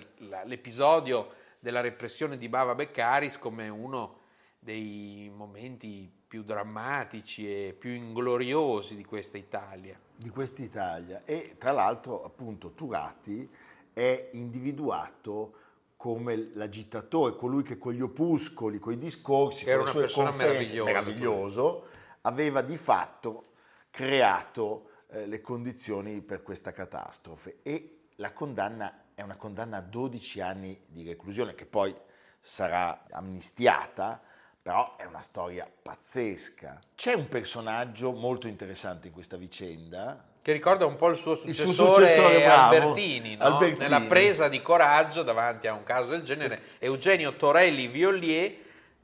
l'episodio 0.46 1.32
della 1.60 1.82
repressione 1.82 2.40
di 2.40 2.50
Bava 2.50 2.74
Beccaris 2.74 3.38
come 3.38 3.68
uno 3.70 4.22
dei 4.58 5.32
momenti 5.32 6.12
più 6.28 6.42
drammatici 6.42 7.68
e 7.68 7.74
più 7.74 7.92
ingloriosi 7.92 8.96
di 8.96 9.06
questa 9.06 9.38
Italia. 9.38 10.00
di 10.16 10.30
quest'Italia 10.30 11.24
e 11.26 11.58
tra 11.60 11.74
l'altro 11.74 12.24
appunto 12.24 12.72
Turati 12.72 13.48
è 13.94 14.30
individuato 14.32 15.60
come 16.06 16.52
l'agitatore, 16.54 17.36
colui 17.36 17.64
che 17.64 17.80
con 17.80 17.92
gli 17.92 18.02
opuscoli, 18.02 18.78
con 18.78 18.94
i 18.94 18.98
discorsi, 19.00 19.66
Che 19.66 19.72
era 19.72 19.82
con 19.82 19.86
le 19.86 19.90
una 19.90 19.92
sue 19.92 20.02
persona 20.02 20.30
conferenze, 20.30 20.76
meravigliosa, 20.76 20.92
meraviglioso, 20.92 21.88
aveva 22.22 22.62
di 22.62 22.78
fatto 22.78 23.44
creato 23.90 24.90
eh, 25.08 25.26
le 25.26 25.42
condizioni 25.42 26.22
per 26.22 26.44
questa 26.44 26.72
catastrofe 26.72 27.58
e 27.64 28.02
la 28.18 28.34
condanna 28.34 29.06
è 29.16 29.24
una 29.24 29.36
condanna 29.36 29.78
a 29.78 29.82
12 29.82 30.42
anni 30.42 30.80
di 30.86 31.04
reclusione 31.04 31.56
che 31.56 31.66
poi 31.66 31.92
sarà 32.40 33.06
amnistiata, 33.10 34.22
però 34.62 34.98
è 34.98 35.06
una 35.06 35.22
storia 35.22 35.68
pazzesca. 35.82 36.82
C'è 36.94 37.14
un 37.14 37.28
personaggio 37.28 38.12
molto 38.12 38.48
interessante 38.48 39.08
in 39.08 39.14
questa 39.14 39.38
vicenda, 39.38 40.24
Che 40.46 40.52
ricorda 40.52 40.86
un 40.86 40.96
po' 40.96 41.10
il 41.10 41.18
suo 41.18 41.32
Il 41.32 41.56
successore, 41.56 41.74
suo 41.74 41.94
successore, 41.94 42.46
Albertini, 42.46 43.36
no? 43.36 43.46
Albertini. 43.46 43.80
nella 43.80 44.02
presa 44.02 44.48
di 44.48 44.62
coraggio 44.62 45.24
davanti 45.24 45.66
a 45.66 45.74
un 45.74 45.82
caso 45.82 46.12
del 46.12 46.22
genere. 46.22 46.62
Eugenio 46.78 47.34
Torelli 47.34 47.88
Violier 47.88 48.54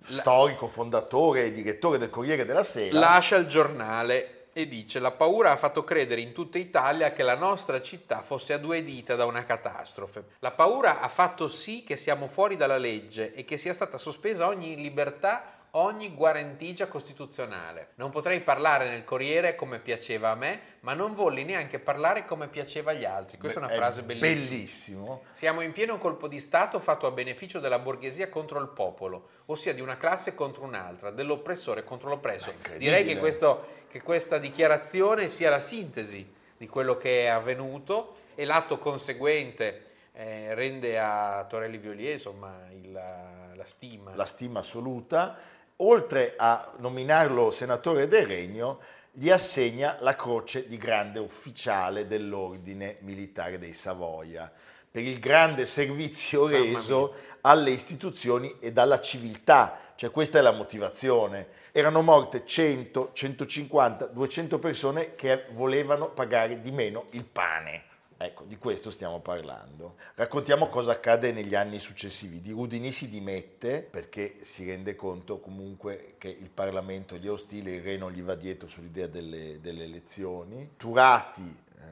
storico, 0.04 0.68
fondatore 0.68 1.46
e 1.46 1.52
direttore 1.52 1.98
del 1.98 2.12
Corriere 2.12 2.46
della 2.46 2.62
Sera. 2.62 3.00
lascia 3.00 3.38
il 3.38 3.48
giornale 3.48 4.50
e 4.54 4.68
dice 4.68 5.00
la 5.00 5.10
paura 5.10 5.50
ha 5.50 5.56
fatto 5.58 5.84
credere 5.84 6.22
in 6.22 6.32
tutta 6.32 6.60
Italia 6.60 7.12
che 7.12 7.24
la 7.24 7.36
nostra 7.36 7.82
città 7.82 8.22
fosse 8.22 8.54
a 8.54 8.60
due 8.60 8.84
dita 8.84 9.16
da 9.16 9.26
una 9.26 9.44
catastrofe. 9.44 10.24
La 10.42 10.52
paura 10.52 11.02
ha 11.02 11.08
fatto 11.08 11.48
sì 11.48 11.84
che 11.84 11.98
siamo 11.98 12.28
fuori 12.28 12.56
dalla 12.56 12.78
legge 12.78 13.34
e 13.34 13.46
che 13.46 13.58
sia 13.58 13.74
stata 13.74 13.98
sospesa 13.98 14.46
ogni 14.46 14.76
libertà, 14.76 15.61
ogni 15.72 16.14
guarentigia 16.14 16.88
costituzionale. 16.88 17.90
Non 17.96 18.10
potrei 18.10 18.42
parlare 18.42 18.90
nel 18.90 19.04
Corriere 19.04 19.56
come 19.56 19.80
piaceva 19.80 20.30
a 20.32 20.36
me, 20.36 20.60
ma 20.82 20.94
non 20.94 21.14
volli 21.14 21.44
neanche 21.44 21.80
parlare 21.80 22.26
come 22.26 22.48
piaceva 22.48 22.92
agli 22.92 23.06
altri. 23.06 23.38
Questa 23.38 23.60
è 23.60 23.64
una 23.64 23.72
frase 23.74 24.04
bellissima. 24.04 24.50
Bellissimo. 24.50 25.24
Siamo 25.32 25.62
in 25.62 25.72
pieno 25.72 25.98
colpo 25.98 26.28
di 26.28 26.40
Stato 26.40 26.80
fatto 26.80 27.08
a 27.08 27.12
beneficio 27.12 27.60
della 27.60 27.80
borghesia 27.80 28.30
contro 28.30 28.60
il 28.60 28.68
popolo, 28.68 29.30
ossia 29.46 29.74
di 29.74 29.82
una 29.82 29.98
classe 29.98 30.36
contro 30.36 30.64
un'altra, 30.64 31.12
dell'oppressore 31.12 31.84
contro 31.84 32.10
l'oppresso. 32.10 32.54
È. 32.62 32.78
Direi 32.78 33.06
che, 33.06 33.18
questo- 33.18 33.80
che 33.88 34.02
questa 34.02 34.38
dichiarazione 34.38 35.28
sia 35.28 35.50
la 35.50 35.60
sintesi 35.60 36.34
di 36.58 36.68
quello 36.68 36.98
che 36.98 37.24
è 37.24 37.28
avvenuto 37.28 38.16
e 38.36 38.46
l'atto 38.46 38.78
conseguente 38.78 39.86
eh, 40.14 40.54
rende 40.54 41.00
a 41.00 41.46
Torelli 41.48 41.78
Violier 41.78 42.14
insomma, 42.14 42.68
il- 42.72 42.92
la 42.92 43.66
stima. 43.66 44.14
La 44.16 44.26
stima 44.26 44.60
assoluta. 44.60 45.38
Oltre 45.84 46.36
a 46.38 46.72
nominarlo 46.78 47.50
senatore 47.50 48.08
del 48.08 48.28
Regno, 48.28 48.80
gli 49.12 49.32
assegna 49.32 49.98
la 50.02 50.16
croce 50.16 50.68
di 50.68 50.78
grande 50.78 51.20
ufficiale 51.20 52.06
dell'ordine 52.06 52.98
militare 53.00 53.58
dei 53.58 53.74
Savoia 53.74 54.52
per 54.92 55.04
il 55.04 55.20
grande 55.20 55.66
servizio 55.66 56.46
reso 56.46 57.16
alle 57.42 57.72
istituzioni 57.72 58.58
e 58.60 58.72
alla 58.76 59.00
civiltà. 59.00 59.94
Cioè 59.96 60.12
questa 60.12 60.38
è 60.38 60.42
la 60.42 60.52
motivazione. 60.52 61.48
Erano 61.72 62.02
morte 62.04 62.46
100, 62.46 63.12
150, 63.14 64.06
200 64.08 64.60
persone 64.60 65.16
che 65.16 65.46
volevano 65.52 66.10
pagare 66.10 66.62
di 66.62 66.72
meno 66.72 67.06
il 67.12 67.24
pane. 67.24 67.91
Ecco, 68.24 68.44
di 68.44 68.58
questo 68.58 68.92
stiamo 68.92 69.20
parlando. 69.20 69.96
Raccontiamo 70.14 70.68
cosa 70.68 70.92
accade 70.92 71.32
negli 71.32 71.56
anni 71.56 71.80
successivi. 71.80 72.40
Di 72.40 72.52
Rudini 72.52 72.92
si 72.92 73.10
dimette 73.10 73.82
perché 73.82 74.38
si 74.44 74.64
rende 74.66 74.96
conto 74.96 75.40
comunque 75.40 76.16
che 76.20 76.28
il 76.28 76.52
Parlamento 76.52 77.16
gli 77.18 77.26
è 77.26 77.32
ostile, 77.32 77.72
il 77.72 77.82
re 77.82 77.98
non 77.98 78.12
gli 78.12 78.22
va 78.22 78.36
dietro 78.36 78.68
sull'idea 78.68 79.08
delle, 79.08 79.60
delle 79.60 79.86
elezioni. 79.86 80.74
Turati 80.78 81.42
eh, 81.80 81.84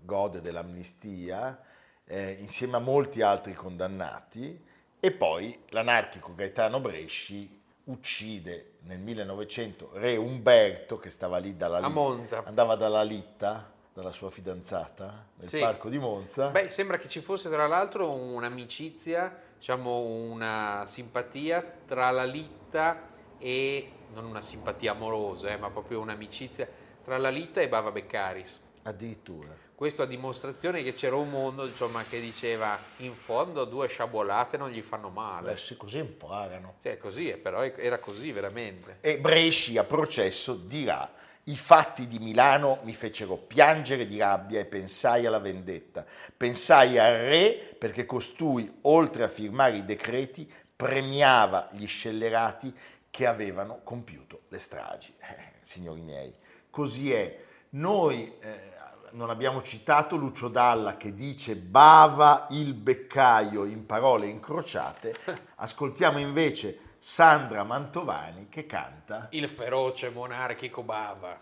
gode 0.00 0.40
dell'amnistia 0.40 1.62
eh, 2.06 2.32
insieme 2.40 2.76
a 2.76 2.80
molti 2.80 3.22
altri 3.22 3.54
condannati 3.54 4.60
e 4.98 5.10
poi 5.12 5.62
l'anarchico 5.68 6.34
Gaetano 6.34 6.80
Bresci 6.80 7.60
uccide 7.84 8.72
nel 8.82 8.98
1900 8.98 9.90
re 9.94 10.16
Umberto 10.16 10.98
che 10.98 11.08
stava 11.08 11.38
lì 11.38 11.56
dalla 11.56 11.76
A 11.76 11.80
Litta, 11.86 11.92
Monza. 11.92 12.44
andava 12.44 12.74
dalla 12.74 13.02
Litta, 13.02 13.72
dalla 13.92 14.12
sua 14.12 14.30
fidanzata, 14.30 15.26
nel 15.36 15.48
Sì. 15.48 15.58
parco 15.58 15.88
di 15.88 15.98
Monza. 15.98 16.48
Beh, 16.48 16.68
sembra 16.68 16.96
che 16.96 17.08
ci 17.08 17.20
fosse 17.20 17.50
tra 17.50 17.66
l'altro 17.66 18.10
un'amicizia, 18.10 19.38
diciamo 19.58 19.98
una 20.00 20.82
simpatia 20.86 21.62
tra 21.86 22.10
la 22.10 22.24
Litta 22.24 23.08
e, 23.38 23.90
non 24.14 24.24
una 24.24 24.40
simpatia 24.40 24.92
amorosa, 24.92 25.50
eh, 25.50 25.56
ma 25.56 25.70
proprio 25.70 26.00
un'amicizia 26.00 26.66
tra 27.04 27.18
la 27.18 27.28
Litta 27.28 27.60
e 27.60 27.68
Bava 27.68 27.90
Beccaris. 27.90 28.60
Addirittura. 28.84 29.54
Questo 29.74 30.02
a 30.02 30.06
dimostrazione 30.06 30.82
che 30.82 30.92
c'era 30.94 31.16
un 31.16 31.28
mondo 31.28 31.66
insomma, 31.66 32.02
che 32.04 32.20
diceva 32.20 32.78
in 32.98 33.14
fondo 33.14 33.64
due 33.64 33.88
sciabolate 33.88 34.56
non 34.56 34.70
gli 34.70 34.80
fanno 34.80 35.08
male. 35.08 35.50
Adesso 35.50 35.76
così 35.76 35.98
imparano. 35.98 36.74
Sì, 36.78 36.88
è 36.88 36.98
così, 36.98 37.28
eh, 37.28 37.36
però 37.36 37.62
era 37.62 37.98
così 37.98 38.32
veramente. 38.32 38.98
E 39.00 39.18
Bresci 39.18 39.76
a 39.78 39.84
processo 39.84 40.54
dirà 40.54 41.12
i 41.44 41.56
fatti 41.56 42.06
di 42.06 42.20
Milano 42.20 42.78
mi 42.84 42.94
fecero 42.94 43.36
piangere 43.36 44.06
di 44.06 44.18
rabbia 44.18 44.60
e 44.60 44.64
pensai 44.64 45.26
alla 45.26 45.40
vendetta. 45.40 46.04
Pensai 46.36 46.98
al 46.98 47.14
re 47.14 47.74
perché 47.78 48.06
costui, 48.06 48.78
oltre 48.82 49.24
a 49.24 49.28
firmare 49.28 49.78
i 49.78 49.84
decreti, 49.84 50.50
premiava 50.74 51.68
gli 51.72 51.86
scellerati 51.86 52.72
che 53.10 53.26
avevano 53.26 53.80
compiuto 53.82 54.42
le 54.48 54.58
stragi. 54.58 55.14
Eh, 55.22 55.50
signori 55.62 56.00
miei, 56.00 56.34
così 56.70 57.12
è. 57.12 57.38
Noi 57.70 58.34
eh, 58.40 58.72
non 59.12 59.30
abbiamo 59.30 59.62
citato 59.62 60.16
Lucio 60.16 60.48
Dalla 60.48 60.96
che 60.96 61.14
dice 61.14 61.56
bava 61.56 62.48
il 62.50 62.74
beccaio 62.74 63.64
in 63.64 63.86
parole 63.86 64.26
incrociate, 64.26 65.14
ascoltiamo 65.56 66.18
invece 66.18 66.81
Sandra 67.04 67.64
Mantovani 67.64 68.46
che 68.48 68.64
canta 68.64 69.26
Il 69.30 69.48
feroce 69.48 70.10
monarchico 70.10 70.84
Bava. 70.84 71.36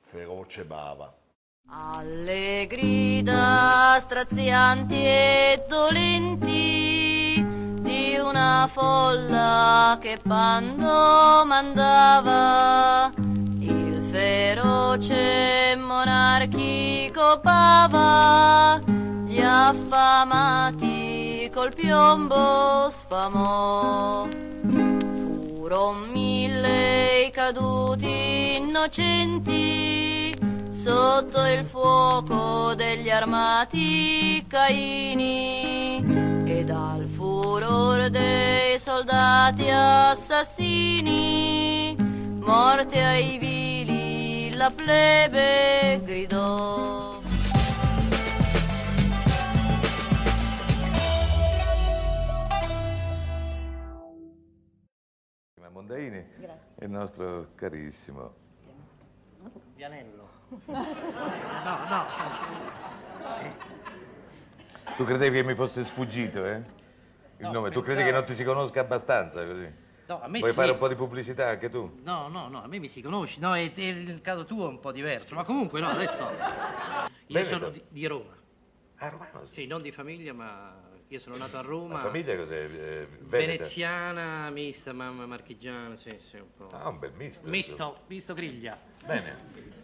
Feroce 0.00 0.64
Bava. 0.64 1.12
Alle 1.68 2.66
grida 2.66 3.98
strazianti 4.00 4.94
e 4.94 5.64
dolenti 5.68 7.44
di 7.82 8.16
una 8.16 8.66
folla 8.72 9.98
che 10.00 10.16
pando 10.26 11.44
mandava 11.44 13.10
il 13.58 14.08
feroce 14.10 15.76
monarchico 15.76 17.38
Bava 17.42 18.78
gli 19.26 19.42
affamati 19.42 20.30
col 21.52 21.74
piombo 21.74 22.88
sfamò 22.88 24.51
furon 25.72 26.12
mille 26.12 27.24
i 27.28 27.30
caduti 27.30 28.56
innocenti 28.56 30.34
sotto 30.70 31.46
il 31.46 31.64
fuoco 31.64 32.74
degli 32.74 33.08
armati 33.08 34.44
caini 34.46 36.04
e 36.44 36.62
dal 36.64 37.08
furor 37.16 38.10
dei 38.10 38.78
soldati 38.78 39.70
assassini 39.70 41.16
morte 42.40 43.02
ai 43.02 43.38
vili 43.38 44.54
la 44.54 44.70
plebe 44.70 46.02
gridò 46.04 47.11
Mondaini 55.92 56.26
è 56.76 56.84
il 56.84 56.90
nostro 56.90 57.48
carissimo. 57.54 58.34
Vianello. 59.74 60.30
No, 61.64 61.78
no. 61.88 62.06
Tu 64.96 65.04
credevi 65.04 65.36
che 65.36 65.44
mi 65.44 65.54
fosse 65.54 65.84
sfuggito, 65.84 66.44
eh? 66.44 66.56
Il 66.56 67.46
No, 67.46 67.52
nome, 67.52 67.70
tu 67.70 67.80
pensavo- 67.80 67.82
credi 67.82 68.02
che 68.04 68.10
non 68.12 68.24
ti 68.24 68.34
si 68.34 68.44
conosca 68.44 68.80
abbastanza 68.80 69.44
così? 69.46 69.72
No, 70.06 70.20
a 70.22 70.28
me 70.28 70.38
Vuoi 70.40 70.50
sì. 70.50 70.56
fare 70.56 70.70
un 70.72 70.78
po' 70.78 70.88
di 70.88 70.94
pubblicità 70.94 71.48
anche 71.48 71.68
tu? 71.70 72.00
No, 72.02 72.28
no, 72.28 72.48
no, 72.48 72.62
a 72.62 72.66
me 72.66 72.78
mi 72.78 72.88
si 72.88 73.00
conosci. 73.00 73.38
No, 73.40 73.54
e, 73.54 73.72
e 73.74 73.88
il 73.88 74.20
caso 74.20 74.44
tuo 74.44 74.66
è 74.66 74.68
un 74.68 74.80
po' 74.80 74.92
diverso. 74.92 75.34
Ma 75.34 75.44
comunque 75.44 75.80
no, 75.80 75.88
adesso. 75.88 76.22
Io 77.28 77.38
Veneto. 77.38 77.48
sono 77.48 77.68
di, 77.68 77.82
di 77.88 78.06
Roma. 78.06 78.34
Ah, 78.96 79.08
romano, 79.08 79.46
sì. 79.46 79.52
Sì, 79.62 79.66
non 79.66 79.80
di 79.82 79.90
famiglia, 79.92 80.32
ma 80.34 80.74
io 81.12 81.18
sono 81.18 81.36
nato 81.36 81.58
a 81.58 81.60
Roma. 81.60 81.94
La 81.94 82.00
famiglia 82.00 82.34
cos'è? 82.36 82.64
Eh? 82.64 83.06
Veneziana, 83.20 84.48
mista, 84.48 84.94
mamma 84.94 85.26
marchigiana, 85.26 85.94
sì, 85.94 86.16
sì, 86.18 86.36
un 86.36 86.54
po'. 86.56 86.70
Ah, 86.72 86.88
un 86.88 86.98
bel 86.98 87.12
misto. 87.14 87.48
Misto, 87.50 87.98
misto 88.06 88.32
griglia. 88.32 88.78
Bene. 89.04 89.80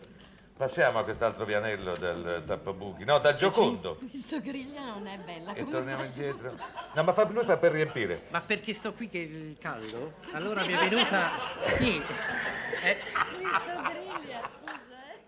Passiamo 0.56 0.98
a 0.98 1.04
quest'altro 1.04 1.44
pianello 1.44 1.94
del 1.96 2.44
tappabuchi. 2.46 3.04
No, 3.04 3.18
da 3.18 3.34
Giocondo. 3.34 3.96
Questo 3.96 4.40
griglia 4.40 4.86
non 4.86 5.06
è 5.06 5.18
bella. 5.18 5.52
E 5.52 5.64
torniamo 5.66 6.02
indietro. 6.02 6.56
No, 6.94 7.02
ma 7.04 7.12
fa, 7.12 7.28
lui 7.28 7.44
fa 7.44 7.58
per 7.58 7.72
riempire. 7.72 8.22
Ma 8.30 8.40
perché 8.40 8.72
sto 8.72 8.94
qui 8.94 9.10
che 9.10 9.54
è 9.54 9.60
caldo? 9.60 10.14
Allora 10.32 10.64
mi 10.64 10.72
è 10.72 10.88
venuta... 10.88 11.30
Sì. 11.76 12.02
Eh, 12.82 12.96
Questo 12.96 13.82
griglia, 13.82 14.50
scusa, 14.58 15.12
eh. 15.12 15.20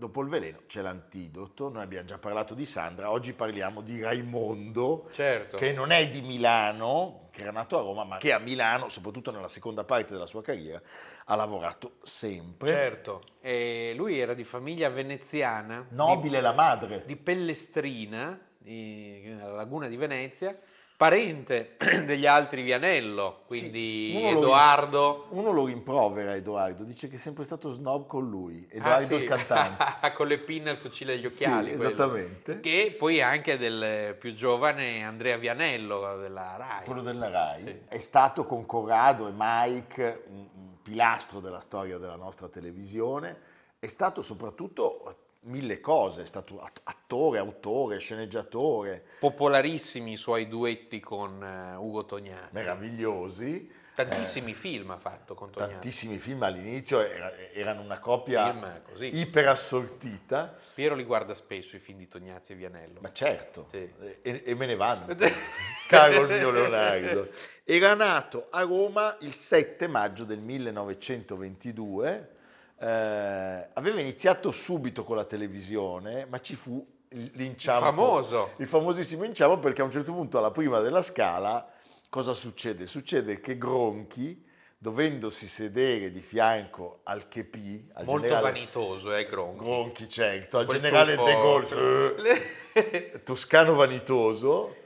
Dopo 0.00 0.22
il 0.22 0.28
veleno 0.28 0.60
c'è 0.68 0.80
l'antidoto, 0.80 1.68
noi 1.70 1.82
abbiamo 1.82 2.04
già 2.06 2.18
parlato 2.18 2.54
di 2.54 2.64
Sandra, 2.64 3.10
oggi 3.10 3.32
parliamo 3.32 3.80
di 3.80 4.00
Raimondo, 4.00 5.08
Certo. 5.10 5.56
che 5.56 5.72
non 5.72 5.90
è 5.90 6.08
di 6.08 6.22
Milano, 6.22 7.30
che 7.32 7.40
era 7.40 7.50
nato 7.50 7.80
a 7.80 7.82
Roma, 7.82 8.04
ma 8.04 8.18
che 8.18 8.32
a 8.32 8.38
Milano, 8.38 8.88
soprattutto 8.90 9.32
nella 9.32 9.48
seconda 9.48 9.82
parte 9.82 10.12
della 10.12 10.26
sua 10.26 10.40
carriera, 10.40 10.80
ha 11.24 11.34
lavorato 11.34 11.94
sempre. 12.04 12.68
Certo, 12.68 13.24
e 13.40 13.92
lui 13.96 14.20
era 14.20 14.34
di 14.34 14.44
famiglia 14.44 14.88
veneziana, 14.88 15.84
Nobile 15.90 16.40
la 16.40 16.52
madre. 16.52 16.98
di, 17.00 17.06
di 17.06 17.16
Pellestrina, 17.16 18.38
di, 18.56 19.22
nella 19.24 19.50
laguna 19.50 19.88
di 19.88 19.96
Venezia, 19.96 20.56
parente 20.98 21.76
degli 22.04 22.26
altri 22.26 22.62
Vianello, 22.62 23.42
quindi 23.46 24.10
Sì, 24.10 24.16
uno 24.16 24.32
lo- 24.32 24.38
Edoardo. 24.40 25.26
Uno 25.30 25.52
lo 25.52 25.64
rimprovera 25.66 26.34
Edoardo, 26.34 26.82
dice 26.82 27.08
che 27.08 27.16
è 27.16 27.18
sempre 27.20 27.44
stato 27.44 27.70
snob 27.70 28.08
con 28.08 28.28
lui, 28.28 28.66
Edoardo 28.68 29.04
Ah, 29.04 29.06
sì. 29.06 29.14
il 29.14 29.24
cantante. 29.28 29.84
con 30.14 30.26
le 30.26 30.38
pinne 30.38 30.70
al 30.70 30.76
fucile 30.76 31.12
agli 31.12 31.26
occhiali. 31.26 31.68
Sì, 31.70 31.74
esattamente. 31.76 32.58
Che 32.58 32.96
poi 32.98 33.22
anche 33.22 33.56
del 33.56 34.16
più 34.18 34.34
giovane 34.34 35.04
Andrea 35.04 35.36
Vianello 35.36 36.16
della 36.16 36.56
RAI. 36.58 36.84
quello 36.84 37.02
della 37.02 37.28
RAI, 37.30 37.62
Sì. 37.62 37.76
è 37.88 37.98
stato 38.00 38.44
con 38.44 38.66
Corrado 38.66 39.28
e 39.28 39.32
Mike 39.34 40.24
un, 40.30 40.46
un 40.52 40.82
pilastro 40.82 41.38
della 41.38 41.60
storia 41.60 41.96
della 41.98 42.16
nostra 42.16 42.48
televisione, 42.48 43.38
è 43.78 43.86
stato 43.86 44.20
soprattutto 44.22 45.27
mille 45.48 45.80
cose, 45.80 46.22
è 46.22 46.24
stato 46.24 46.60
att- 46.60 46.80
attore, 46.84 47.38
autore, 47.38 47.98
sceneggiatore, 47.98 49.02
Popolarissimi 49.18 50.12
i 50.12 50.16
suoi 50.16 50.46
duetti 50.48 51.00
con 51.00 51.42
eh, 51.42 51.74
Ugo 51.76 52.04
Tognazzi. 52.04 52.52
meravigliosi. 52.52 53.76
Tantissimi 53.98 54.54
film 54.54 54.90
ha 54.92 54.96
fatto 54.98 55.34
con 55.34 55.50
Tognazzi. 55.50 55.72
Tantissimi 55.72 56.18
film 56.18 56.40
all'inizio 56.44 57.00
era- 57.00 57.36
erano 57.52 57.80
una 57.82 57.98
coppia 57.98 58.80
iperassortita, 59.00 60.56
Piero 60.74 60.94
li 60.94 61.02
guarda 61.02 61.34
spesso 61.34 61.74
i 61.74 61.80
film 61.80 61.98
di 61.98 62.06
Tognazzi 62.06 62.52
e 62.52 62.54
Vianello. 62.54 63.00
ma 63.00 63.10
certo, 63.10 63.66
Sì. 63.70 63.92
e, 64.22 64.42
e 64.44 64.54
me 64.54 64.66
ne 64.66 64.76
vanno, 64.76 65.06
caro 65.88 66.20
il 66.22 66.28
mio 66.28 66.50
Leonardo. 66.52 67.28
Era 67.64 67.94
nato 67.94 68.46
a 68.50 68.62
Roma 68.62 69.16
il 69.22 69.32
7 69.34 69.88
maggio 69.88 70.22
del 70.22 70.38
1922, 70.38 72.36
eh, 72.80 73.68
aveva 73.74 74.00
iniziato 74.00 74.52
subito 74.52 75.04
con 75.04 75.16
la 75.16 75.24
televisione, 75.24 76.26
ma 76.26 76.40
ci 76.40 76.54
fu 76.54 76.86
il- 77.10 77.30
l'inciampo. 77.34 77.84
famoso. 77.84 78.50
Il 78.58 78.66
famosissimo 78.66 79.24
inciampo 79.24 79.58
perché 79.58 79.80
a 79.80 79.84
un 79.84 79.90
certo 79.90 80.12
punto 80.12 80.38
alla 80.38 80.50
prima 80.50 80.78
della 80.80 81.02
scala 81.02 81.66
cosa 82.08 82.34
succede? 82.34 82.86
Succede 82.86 83.40
che 83.40 83.56
Gronchi, 83.58 84.46
dovendosi 84.80 85.48
sedere 85.48 86.10
di 86.12 86.20
fianco 86.20 87.00
al 87.04 87.26
Chepi, 87.26 87.88
al 87.94 88.04
Molto 88.04 88.20
generale 88.22 88.52
vanitoso, 88.52 89.12
eh, 89.14 89.26
Gronchi. 89.26 89.58
Gronchi, 89.64 90.08
certo, 90.08 90.58
al 90.58 90.66
Quel 90.66 90.80
generale 90.80 91.16
De 91.16 91.22
Gaulle, 91.24 92.42
eh, 92.74 93.22
toscano 93.24 93.74
vanitoso, 93.74 94.76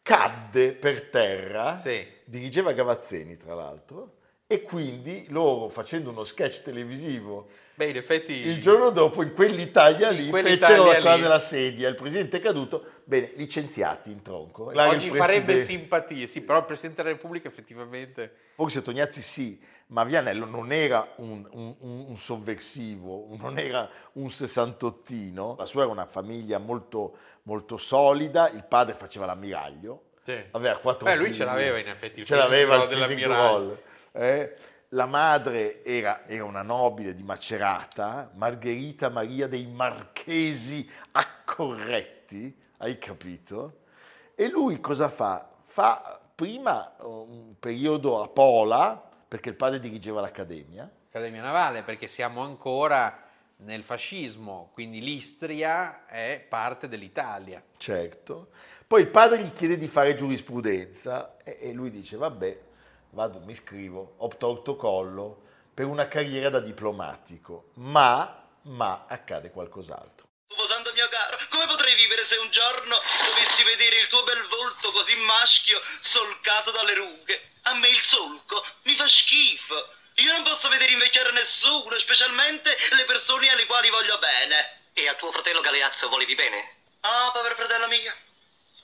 cadde 0.00 0.72
per 0.72 1.08
terra, 1.10 1.76
Sì. 1.76 2.06
dirigeva 2.24 2.72
Gavazzeni 2.72 3.36
tra 3.36 3.54
l'altro, 3.54 4.14
e 4.48 4.62
quindi 4.62 5.26
loro 5.30 5.68
facendo 5.68 6.10
uno 6.10 6.22
sketch 6.22 6.62
televisivo 6.62 7.48
Beh, 7.74 7.86
in 7.88 7.96
effetti... 7.96 8.32
il 8.32 8.60
giorno 8.60 8.90
dopo 8.90 9.22
in 9.22 9.34
quell'Italia 9.34 10.08
lì 10.10 10.24
In 10.26 10.30
quell'Italia 10.30 10.84
fecero 10.84 11.02
la 11.04 11.14
lì. 11.16 11.20
della 11.20 11.38
sedia, 11.40 11.88
il 11.88 11.94
presidente 11.96 12.36
è 12.36 12.40
caduto, 12.40 12.84
bene, 13.04 13.32
licenziati 13.34 14.10
in 14.12 14.22
tronco. 14.22 14.70
Là 14.70 14.88
Oggi 14.88 15.10
farebbe 15.10 15.58
simpatie, 15.58 16.26
sì, 16.26 16.40
però 16.42 16.58
il 16.60 16.64
Presidente 16.64 17.02
della 17.02 17.14
Repubblica 17.14 17.48
effettivamente... 17.48 18.32
Forse 18.54 18.80
Tognazzi 18.82 19.20
sì, 19.20 19.60
ma 19.88 20.04
Vianello 20.04 20.46
non 20.46 20.72
era 20.72 21.06
un, 21.16 21.46
un- 21.50 21.74
un- 21.80 22.16
sovversivo, 22.16 23.26
non 23.36 23.58
era 23.58 23.88
un 24.12 24.30
sessantottino. 24.30 25.56
La 25.58 25.66
sua 25.66 25.82
era 25.82 25.90
una 25.90 26.06
famiglia 26.06 26.56
molto, 26.58 27.16
molto 27.42 27.76
solida, 27.76 28.48
il 28.48 28.64
padre 28.64 28.94
faceva 28.94 29.26
l'ammiraglio, 29.26 30.04
Sì. 30.22 30.36
aveva 30.52 30.78
quattro 30.78 31.06
Beh, 31.08 31.16
lui 31.16 31.26
figli. 31.26 31.36
ce 31.36 31.44
l'aveva 31.44 31.78
in 31.78 31.88
effetti, 31.88 32.20
il 32.20 32.26
ce 32.26 32.36
l'aveva 32.36 32.82
il 32.82 32.88
dell'ammiraglio. 32.88 33.34
roll, 33.58 33.78
eh. 34.16 34.56
La 34.90 35.06
madre 35.06 35.84
era, 35.84 36.26
era 36.26 36.44
una 36.44 36.62
nobile 36.62 37.12
di 37.12 37.24
Macerata, 37.24 38.30
Margherita 38.34 39.08
Maria 39.08 39.48
dei 39.48 39.66
Marchesi 39.66 40.88
Accorretti, 41.10 42.56
hai 42.78 42.96
capito? 42.96 43.80
E 44.36 44.48
lui 44.48 44.80
cosa 44.80 45.08
fa? 45.08 45.50
Fa 45.64 46.20
prima 46.34 46.94
un 47.00 47.54
periodo 47.58 48.22
a 48.22 48.28
Pola, 48.28 49.02
perché 49.26 49.48
il 49.48 49.56
padre 49.56 49.80
dirigeva 49.80 50.20
l'accademia, 50.20 50.88
Accademia 51.08 51.42
Navale, 51.42 51.82
perché 51.82 52.06
siamo 52.06 52.42
ancora 52.42 53.24
nel 53.58 53.82
fascismo, 53.82 54.70
quindi 54.74 55.00
l'Istria 55.00 56.06
è 56.06 56.44
parte 56.46 56.88
dell'Italia. 56.88 57.62
certo. 57.78 58.48
Poi 58.86 59.00
il 59.00 59.08
padre 59.08 59.40
gli 59.40 59.52
chiede 59.52 59.78
di 59.78 59.88
fare 59.88 60.14
giurisprudenza 60.14 61.38
e, 61.42 61.56
e 61.60 61.72
lui 61.72 61.90
dice, 61.90 62.16
vabbè, 62.16 62.60
vado, 63.10 63.40
mi 63.40 63.52
iscrivo, 63.52 64.14
opto 64.18 64.46
autocollo 64.46 65.42
per 65.72 65.86
una 65.86 66.08
carriera 66.08 66.48
da 66.48 66.60
diplomatico, 66.60 67.70
ma, 67.74 68.48
ma 68.62 69.04
accade 69.08 69.50
qualcos'altro. 69.50 70.26
Tuo 70.46 70.66
santo 70.66 70.92
mio 70.94 71.08
caro, 71.08 71.36
come 71.50 71.66
potrei 71.66 71.94
vivere 71.94 72.24
se 72.24 72.36
un 72.36 72.50
giorno 72.50 72.96
dovessi 73.26 73.62
vedere 73.62 74.00
il 74.00 74.06
tuo 74.06 74.22
bel 74.24 74.46
volto 74.48 74.90
così 74.92 75.14
maschio 75.16 75.80
solcato 76.00 76.70
dalle 76.70 76.94
rughe? 76.94 77.50
A 77.62 77.74
me 77.74 77.88
il 77.88 78.00
solco 78.02 78.64
mi 78.84 78.94
fa 78.94 79.06
schifo. 79.06 79.94
Io 80.14 80.32
non 80.32 80.44
posso 80.44 80.68
vedere 80.68 80.92
invecchiare 80.92 81.30
nessuno, 81.32 81.98
specialmente 81.98 82.74
le 82.92 83.04
persone 83.04 83.50
alle 83.50 83.66
quali 83.66 83.90
voglio 83.90 84.18
bene. 84.18 84.84
E 84.94 85.08
a 85.08 85.14
tuo 85.14 85.30
fratello 85.30 85.60
Galeazzo 85.60 86.08
volevi 86.08 86.34
bene? 86.34 86.84
Ah, 87.00 87.30
povero 87.32 87.54
fratello 87.54 87.86
mio. 87.88 88.14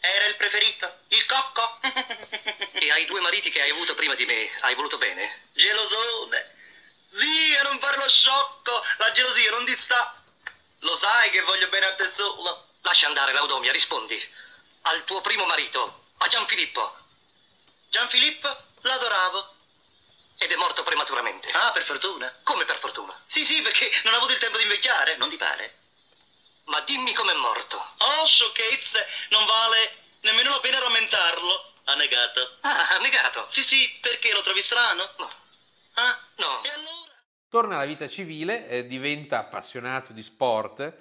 Era 0.04 0.26
il 0.26 0.34
preferito, 0.36 0.92
il 1.08 1.24
cocco. 1.26 1.78
E 2.82 2.90
ai 2.90 3.04
due 3.06 3.20
mariti 3.20 3.50
che 3.50 3.62
hai 3.62 3.70
avuto 3.70 3.94
prima 3.94 4.16
di 4.16 4.26
me 4.26 4.50
hai 4.62 4.74
voluto 4.74 4.98
bene? 4.98 5.42
Gelosone. 5.52 6.50
Via, 7.10 7.62
non 7.62 7.78
fare 7.78 7.96
lo 7.96 8.08
sciocco. 8.08 8.82
La 8.98 9.12
gelosia 9.12 9.50
non 9.50 9.64
ti 9.64 9.76
sta. 9.76 10.20
Lo 10.80 10.96
sai 10.96 11.30
che 11.30 11.42
voglio 11.42 11.68
bene 11.68 11.86
a 11.86 11.94
te 11.94 12.08
solo. 12.08 12.66
Lascia 12.80 13.06
andare, 13.06 13.32
Laudomia, 13.32 13.70
rispondi. 13.70 14.20
Al 14.82 15.04
tuo 15.04 15.20
primo 15.20 15.44
marito, 15.46 16.06
a 16.18 16.26
Gianfilippo, 16.26 16.96
Gianfilippo 17.90 18.64
l'adoravo. 18.80 19.54
ed 20.38 20.50
è 20.50 20.56
morto 20.56 20.82
prematuramente. 20.82 21.50
Ah, 21.52 21.70
per 21.70 21.84
fortuna. 21.84 22.34
Come 22.42 22.64
per 22.64 22.80
fortuna. 22.80 23.16
Sì, 23.26 23.44
sì, 23.44 23.62
perché 23.62 23.88
non 24.02 24.14
ha 24.14 24.16
avuto 24.16 24.32
il 24.32 24.38
tempo 24.40 24.56
di 24.56 24.64
invecchiare, 24.64 25.16
non 25.16 25.28
ti 25.28 25.36
pare? 25.36 25.81
Ma 26.64 26.80
dimmi 26.82 27.12
com'è 27.12 27.34
morto. 27.34 27.76
Oh, 27.76 28.26
sciocchezze, 28.26 29.04
non 29.30 29.44
vale 29.46 29.92
nemmeno 30.22 30.50
la 30.50 30.60
pena 30.60 30.78
rammentarlo. 30.78 31.70
Ha 31.84 31.94
negato. 31.94 32.58
Ah, 32.60 32.98
negato. 32.98 33.46
Sì, 33.48 33.62
sì, 33.62 33.88
perché 34.00 34.32
lo 34.32 34.42
trovi 34.42 34.62
strano? 34.62 35.02
No. 35.18 35.30
Ah, 35.94 36.18
No. 36.36 36.62
e 36.62 36.68
allora? 36.68 37.10
Torna 37.48 37.74
alla 37.76 37.84
vita 37.84 38.08
civile, 38.08 38.66
eh, 38.68 38.86
diventa 38.86 39.38
appassionato 39.40 40.12
di 40.12 40.22
sport, 40.22 40.94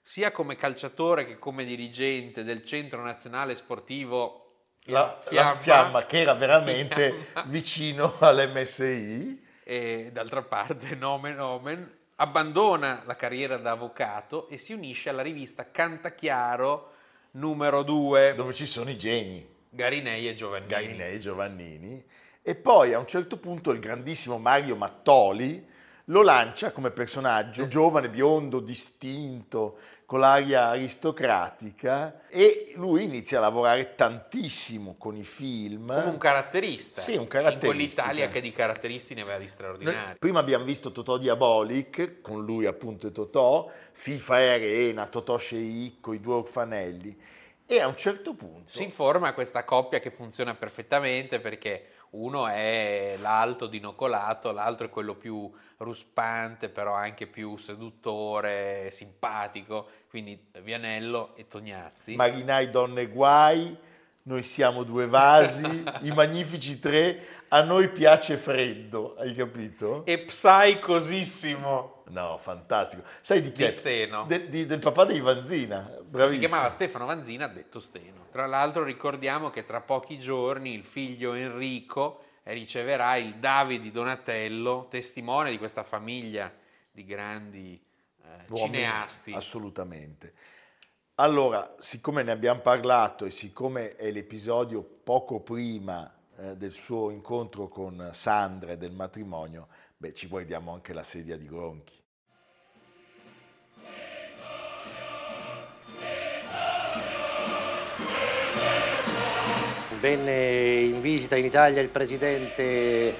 sia 0.00 0.30
come 0.32 0.56
calciatore 0.56 1.26
che 1.26 1.38
come 1.38 1.64
dirigente 1.64 2.42
del 2.44 2.64
Centro 2.64 3.02
Nazionale 3.02 3.54
Sportivo 3.54 4.68
La 4.84 5.20
la 5.30 5.56
fiamma, 5.58 6.06
che 6.06 6.20
era 6.20 6.32
veramente 6.32 7.26
Fiamma. 7.32 7.50
vicino 7.50 8.16
all'MSI. 8.20 9.48
e 9.64 10.10
d'altra 10.10 10.42
parte, 10.42 10.94
nomen 10.94 11.38
omen, 11.38 11.99
abbandona 12.20 13.02
la 13.06 13.16
carriera 13.16 13.56
da 13.56 13.70
avvocato 13.72 14.48
e 14.48 14.58
si 14.58 14.74
unisce 14.74 15.08
alla 15.08 15.22
rivista 15.22 15.70
Cantachiaro 15.70 16.92
numero 17.32 17.82
2, 17.82 18.34
dove 18.34 18.52
ci 18.52 18.66
sono 18.66 18.90
i 18.90 18.98
geni, 18.98 19.46
Garinei 19.70 20.28
e 20.28 20.34
Giovannini. 20.34 20.68
Garinei 20.68 21.14
e 21.14 21.18
Giovannini, 21.18 22.04
e 22.42 22.54
poi 22.54 22.92
a 22.92 22.98
un 22.98 23.06
certo 23.06 23.38
punto 23.38 23.70
il 23.70 23.80
grandissimo 23.80 24.38
Mario 24.38 24.76
Mattoli 24.76 25.66
lo 26.06 26.22
lancia 26.22 26.72
come 26.72 26.90
personaggio. 26.90 27.68
Giovane, 27.68 28.10
biondo, 28.10 28.60
distinto, 28.60 29.78
con 30.10 30.18
l'aria 30.18 30.66
aristocratica 30.70 32.22
e 32.26 32.72
lui 32.74 33.04
inizia 33.04 33.38
a 33.38 33.42
lavorare 33.42 33.94
tantissimo 33.94 34.96
con 34.98 35.14
i 35.14 35.22
film. 35.22 35.86
Come 35.86 36.10
un 36.10 36.18
caratterista. 36.18 37.00
Sì, 37.00 37.14
un 37.14 37.28
caratterista. 37.28 37.66
In 37.68 37.72
quell'Italia 37.72 38.26
che 38.28 38.40
di 38.40 38.50
caratteristi 38.50 39.14
ne 39.14 39.20
aveva 39.20 39.36
di 39.36 39.44
Noi 39.44 39.52
straordinari. 39.52 40.18
prima 40.18 40.40
abbiamo 40.40 40.64
visto 40.64 40.90
Totò 40.90 41.16
Diabolic, 41.16 42.20
con 42.22 42.44
lui 42.44 42.66
appunto 42.66 43.06
e 43.06 43.12
Totò, 43.12 43.70
FIFA 43.92 44.40
e 44.40 44.48
Arena, 44.48 45.06
Totò 45.06 45.38
Sceicco, 45.38 46.12
i 46.12 46.18
due 46.18 46.34
orfanelli. 46.34 47.16
E 47.64 47.80
a 47.80 47.86
un 47.86 47.96
certo 47.96 48.34
punto... 48.34 48.68
Si 48.68 48.90
forma 48.90 49.32
questa 49.32 49.62
coppia 49.62 50.00
che 50.00 50.10
funziona 50.10 50.56
perfettamente 50.56 51.38
perché 51.38 51.86
uno 52.10 52.48
è 52.48 53.16
l'alto 53.20 53.66
dinocolato, 53.66 54.50
l'altro 54.52 54.86
è 54.86 54.90
quello 54.90 55.14
più 55.14 55.50
ruspante, 55.78 56.68
però 56.68 56.94
anche 56.94 57.26
più 57.26 57.56
seduttore, 57.56 58.90
simpatico, 58.90 59.88
quindi 60.08 60.48
Vianello 60.62 61.34
e 61.36 61.46
Tognazzi. 61.46 62.16
Marinai, 62.16 62.70
donne 62.70 63.06
guai, 63.06 63.76
noi 64.24 64.42
siamo 64.42 64.82
due 64.82 65.06
vasi, 65.06 65.84
i 66.02 66.10
magnifici 66.10 66.78
tre, 66.78 67.44
a 67.48 67.62
noi 67.62 67.88
piace 67.90 68.36
freddo, 68.36 69.16
hai 69.16 69.34
capito? 69.34 70.04
E 70.04 70.18
psicosissimo. 70.18 71.99
No, 72.10 72.38
fantastico. 72.38 73.02
Sai 73.20 73.40
di 73.42 73.52
chi 73.52 73.64
Di? 73.64 73.70
Steno. 73.70 74.24
De- 74.26 74.48
di- 74.48 74.66
del 74.66 74.78
papà 74.78 75.04
dei 75.04 75.20
Vanzina, 75.20 75.80
bravissimo. 76.02 76.42
Si 76.42 76.48
chiamava 76.48 76.70
Stefano 76.70 77.06
Vanzina, 77.06 77.46
detto 77.46 77.80
Steno. 77.80 78.26
Tra 78.30 78.46
l'altro 78.46 78.82
ricordiamo 78.82 79.50
che 79.50 79.64
tra 79.64 79.80
pochi 79.80 80.18
giorni 80.18 80.74
il 80.74 80.84
figlio 80.84 81.34
Enrico 81.34 82.22
riceverà 82.44 83.16
il 83.16 83.36
Davide 83.36 83.90
Donatello, 83.90 84.86
testimone 84.88 85.50
di 85.50 85.58
questa 85.58 85.82
famiglia 85.82 86.52
di 86.90 87.04
grandi 87.04 87.80
eh, 88.22 88.54
cineasti. 88.54 89.32
Assolutamente. 89.32 90.34
Allora, 91.16 91.76
siccome 91.78 92.22
ne 92.22 92.32
abbiamo 92.32 92.60
parlato 92.60 93.26
e 93.26 93.30
siccome 93.30 93.94
è 93.94 94.10
l'episodio 94.10 94.82
poco 94.82 95.40
prima 95.40 96.10
eh, 96.38 96.56
del 96.56 96.72
suo 96.72 97.10
incontro 97.10 97.68
con 97.68 98.10
Sandra 98.14 98.72
e 98.72 98.78
del 98.78 98.92
matrimonio, 98.92 99.68
beh, 99.98 100.14
ci 100.14 100.26
guardiamo 100.28 100.72
anche 100.72 100.94
la 100.94 101.02
sedia 101.02 101.36
di 101.36 101.46
Gronchi. 101.46 101.99
Venne 110.00 110.80
in 110.80 111.00
visita 111.02 111.36
in 111.36 111.44
Italia 111.44 111.82
il 111.82 111.88
presidente 111.88 113.14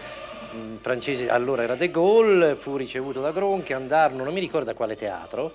mh, 0.50 0.76
francese, 0.80 1.28
allora 1.28 1.62
era 1.62 1.74
De 1.74 1.90
Gaulle, 1.90 2.56
fu 2.56 2.76
ricevuto 2.76 3.20
da 3.20 3.32
Gronchi, 3.32 3.74
andarono, 3.74 4.24
non 4.24 4.32
mi 4.32 4.40
ricordo 4.40 4.70
a 4.70 4.74
quale 4.74 4.96
teatro, 4.96 5.52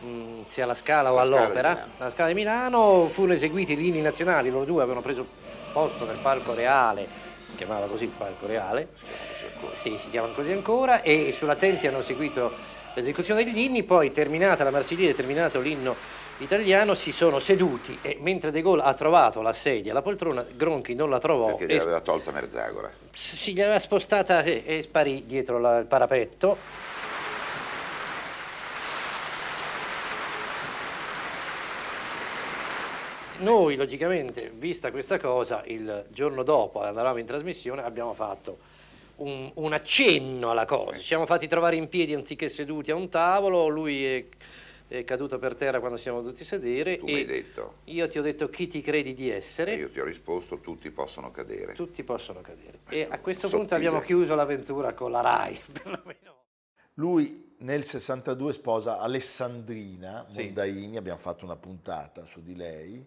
mh, 0.00 0.42
sia 0.48 0.64
alla 0.64 0.74
Scala 0.74 1.12
o 1.12 1.18
Alla 1.18 1.24
Scala 1.24 1.44
all'Opera, 1.44 1.68
Milano. 1.68 1.92
alla 1.98 2.10
Scala 2.10 2.28
di 2.28 2.34
Milano, 2.34 3.08
furono 3.12 3.34
eseguiti 3.34 3.76
gli 3.76 3.86
inni 3.86 4.00
nazionali, 4.00 4.50
loro 4.50 4.64
due 4.64 4.82
avevano 4.82 5.02
preso 5.02 5.24
posto 5.72 6.04
nel 6.04 6.18
palco 6.20 6.52
reale, 6.52 7.06
si 7.48 7.54
chiamava 7.54 7.86
così 7.86 8.04
il 8.04 8.10
palco 8.10 8.46
reale, 8.48 8.88
sì, 9.70 9.96
si 9.98 10.10
chiamano 10.10 10.32
così 10.32 10.50
ancora, 10.50 11.02
e 11.02 11.30
sulla 11.30 11.54
Tenti 11.54 11.86
hanno 11.86 12.02
seguito 12.02 12.50
l'esecuzione 12.94 13.44
degli 13.44 13.60
inni, 13.60 13.84
poi 13.84 14.10
terminata 14.10 14.64
la 14.64 14.70
Marsigliese, 14.70 15.14
terminato 15.14 15.60
l'inno 15.60 15.94
italiano, 16.44 16.94
si 16.94 17.12
sono 17.12 17.38
seduti 17.38 17.98
e 18.02 18.16
mentre 18.20 18.50
De 18.50 18.62
Gaulle 18.62 18.82
ha 18.82 18.94
trovato 18.94 19.42
la 19.42 19.52
sedia, 19.52 19.92
la 19.92 20.02
poltrona, 20.02 20.44
Gronchi 20.54 20.94
non 20.94 21.10
la 21.10 21.18
trovò 21.18 21.54
Perché 21.56 21.66
gli 21.66 21.76
e 21.76 21.80
aveva 21.80 22.00
tolta 22.00 22.30
Merzagora. 22.30 22.90
si 23.12 23.52
gli 23.52 23.60
aveva 23.60 23.78
spostata 23.78 24.42
e, 24.42 24.62
e 24.64 24.82
sparì 24.82 25.24
dietro 25.26 25.58
la- 25.58 25.78
il 25.78 25.86
parapetto. 25.86 26.56
Noi, 33.38 33.74
logicamente, 33.76 34.52
vista 34.54 34.90
questa 34.90 35.18
cosa, 35.18 35.62
il 35.66 36.04
giorno 36.10 36.42
dopo 36.42 36.82
andavamo 36.82 37.18
in 37.18 37.24
trasmissione, 37.24 37.82
abbiamo 37.82 38.12
fatto 38.12 38.58
un, 39.16 39.50
un 39.54 39.72
accenno 39.72 40.50
alla 40.50 40.66
cosa. 40.66 40.98
Ci 40.98 41.06
siamo 41.06 41.24
fatti 41.24 41.48
trovare 41.48 41.76
in 41.76 41.88
piedi 41.88 42.12
anziché 42.12 42.50
seduti 42.50 42.90
a 42.90 42.96
un 42.96 43.08
tavolo, 43.08 43.66
lui 43.68 44.04
è, 44.04 44.24
è 44.98 45.04
caduto 45.04 45.38
per 45.38 45.54
terra 45.54 45.78
quando 45.78 45.96
siamo 45.96 46.20
dovuti 46.20 46.44
sedere. 46.44 46.98
Tu 46.98 47.06
e 47.06 47.12
mi 47.12 47.18
hai 47.18 47.24
detto, 47.24 47.74
Io 47.84 48.08
ti 48.08 48.18
ho 48.18 48.22
detto 48.22 48.48
chi 48.48 48.66
ti 48.66 48.80
credi 48.80 49.14
di 49.14 49.30
essere. 49.30 49.74
e 49.74 49.76
io 49.76 49.90
ti 49.90 50.00
ho 50.00 50.04
risposto, 50.04 50.58
tutti 50.58 50.90
possono 50.90 51.30
cadere. 51.30 51.74
Tutti 51.74 52.02
possono 52.02 52.40
cadere. 52.40 52.80
E 52.88 53.06
a 53.08 53.20
questo 53.20 53.42
Sottile. 53.42 53.58
punto 53.60 53.74
abbiamo 53.76 54.00
chiuso 54.00 54.34
l'avventura 54.34 54.92
con 54.92 55.12
la 55.12 55.20
RAI. 55.20 55.60
perlomeno. 55.72 56.38
Lui 56.94 57.54
nel 57.58 57.84
62 57.84 58.52
sposa 58.52 58.98
Alessandrina 58.98 60.26
Sì. 60.28 60.42
Mondaini, 60.44 60.96
abbiamo 60.96 61.18
fatto 61.18 61.44
una 61.44 61.56
puntata 61.56 62.26
su 62.26 62.42
di 62.42 62.56
lei, 62.56 63.06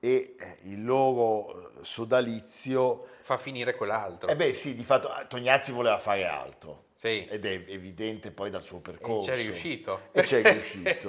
e 0.00 0.34
eh, 0.38 0.58
il 0.64 0.84
loro 0.84 1.78
eh, 1.80 1.84
sodalizio... 1.84 3.06
Fa 3.20 3.36
finire 3.38 3.74
quell'altro. 3.76 4.28
Eh 4.28 4.36
beh 4.36 4.52
sì, 4.52 4.74
di 4.74 4.84
fatto 4.84 5.08
eh, 5.16 5.26
Tognazzi 5.28 5.70
voleva 5.72 5.96
fare 5.98 6.24
altro. 6.26 6.86
Sì. 6.94 7.26
Ed 7.26 7.44
è 7.44 7.64
evidente 7.68 8.30
poi 8.30 8.50
dal 8.50 8.62
suo 8.62 8.80
percorso. 8.80 9.30
c'è 9.30 9.36
riuscito. 9.36 10.00
E 10.12 10.22
c'è 10.22 10.42
riuscito. 10.42 11.08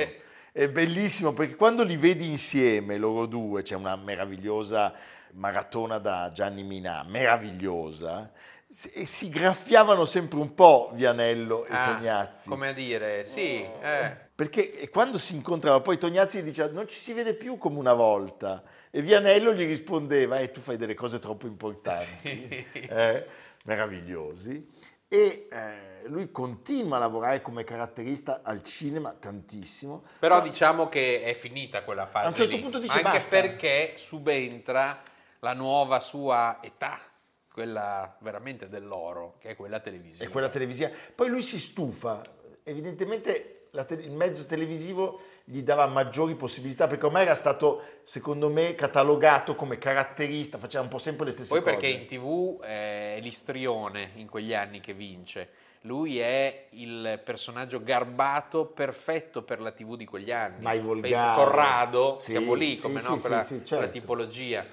È 0.52 0.70
bellissimo 0.70 1.34
perché 1.34 1.56
quando 1.56 1.84
li 1.84 1.98
vedi 1.98 2.30
insieme, 2.30 2.98
loro 2.98 3.26
due, 3.26 3.62
c'è 3.62 3.76
una 3.76 3.96
meravigliosa 3.96 4.94
maratona 5.34 5.98
da 5.98 6.32
Gianni 6.34 6.64
Minà, 6.64 7.04
meravigliosa, 7.04 8.32
e 8.94 9.06
si 9.06 9.30
graffiavano 9.30 10.06
sempre 10.06 10.40
un 10.40 10.54
po' 10.54 10.92
Vianello 10.94 11.66
e 11.66 11.74
Ah, 11.74 11.94
Tognazzi. 11.94 12.50
Come 12.50 12.70
a 12.70 12.74
dire, 12.74 13.24
sì, 13.24 13.62
eh. 13.62 14.24
Perché 14.36 14.78
e 14.78 14.90
quando 14.90 15.18
si 15.18 15.36
incontravano, 15.36 15.82
poi 15.82 15.98
Tognazzi 15.98 16.44
diceva 16.44 16.70
non 16.72 16.88
ci 16.88 16.98
si 16.98 17.14
vede 17.14 17.34
più 17.36 17.58
come 17.58 17.78
una 17.78 17.94
volta. 17.94 18.64
E 18.92 19.02
Vianello 19.02 19.54
gli 19.54 19.66
rispondeva, 19.66 20.40
eh, 20.40 20.52
tu 20.52 20.62
fai 20.62 20.78
delle 20.78 20.94
cose 20.94 21.20
troppo 21.20 21.48
importanti, 21.48 22.66
eh, 22.74 23.26
meravigliosi. 23.66 24.70
E 25.08 25.48
eh, 25.52 26.08
lui 26.08 26.32
continua 26.32 26.98
a 26.98 27.00
lavorare 27.00 27.42
come 27.42 27.64
caratterista 27.64 28.42
al 28.44 28.64
cinema 28.64 29.14
tantissimo. 29.14 30.04
Però 30.20 30.38
Ma- 30.38 30.44
diciamo 30.44 30.90
che 30.90 31.24
è 31.24 31.34
finita 31.36 31.84
quella 31.84 32.06
fase 32.08 32.26
A 32.26 32.30
un 32.30 32.36
certo 32.36 32.56
lì. 32.56 32.62
punto 32.62 32.80
dice 32.80 32.94
Anche 32.98 33.04
basta. 33.04 33.30
perché 33.30 33.94
subentra 33.98 35.02
la 35.40 35.54
nuova 35.54 36.00
sua 36.00 36.58
età, 36.62 37.00
quella 37.52 38.18
veramente 38.20 38.68
dell'oro, 38.68 39.36
che 39.40 39.50
è 39.52 39.56
quella 39.56 39.80
televisiva. 39.80 40.26
è 40.26 40.30
quella 40.30 40.50
televisiva. 40.50 40.90
Poi 41.14 41.30
lui 41.30 41.44
si 41.44 41.60
stufa, 41.60 42.22
evidentemente 42.64 43.65
te- 43.84 43.96
il 43.96 44.12
mezzo 44.12 44.46
televisivo 44.46 45.20
gli 45.44 45.62
dava 45.62 45.86
maggiori 45.88 46.36
possibilità 46.36 46.88
perché 46.88 47.06
ormai 47.06 47.24
era 47.24 47.36
stato, 47.36 47.82
secondo 48.04 48.50
me, 48.50 48.74
catalogato 48.76 49.56
come 49.56 49.78
caratterista, 49.78 50.58
faceva 50.58 50.84
un 50.84 50.90
po' 50.90 50.98
sempre 50.98 51.26
le 51.26 51.32
stesse 51.32 51.50
Poi 51.50 51.62
cose. 51.62 51.72
perché 51.76 51.88
in 51.88 52.06
tv 52.06 52.62
è 52.62 53.20
l'istrione 53.22 54.12
in 54.16 54.30
quegli 54.30 54.54
anni 54.54 54.80
che 54.80 54.94
vince. 54.94 55.50
Lui 55.82 56.18
è 56.18 56.68
il 56.72 57.22
personaggio 57.24 57.84
garbato 57.84 58.66
perfetto 58.66 59.44
per 59.44 59.62
la 59.62 59.72
TV 59.72 59.96
di 59.96 60.06
quegli 60.06 60.32
anni. 60.32 60.64
Mai 60.64 60.78
Penso 60.78 60.94
volgare. 60.94 61.44
Corrado, 61.44 62.18
Sì, 62.20 62.32
siamo 62.32 62.54
lì, 62.56 62.78
come 62.80 63.02
sì, 63.02 63.08
no, 63.10 63.16
sì, 63.18 63.22
quella, 63.22 63.42
sì, 63.42 63.54
quella 63.56 63.66
certo. 63.66 63.90
tipologia. 64.00 64.66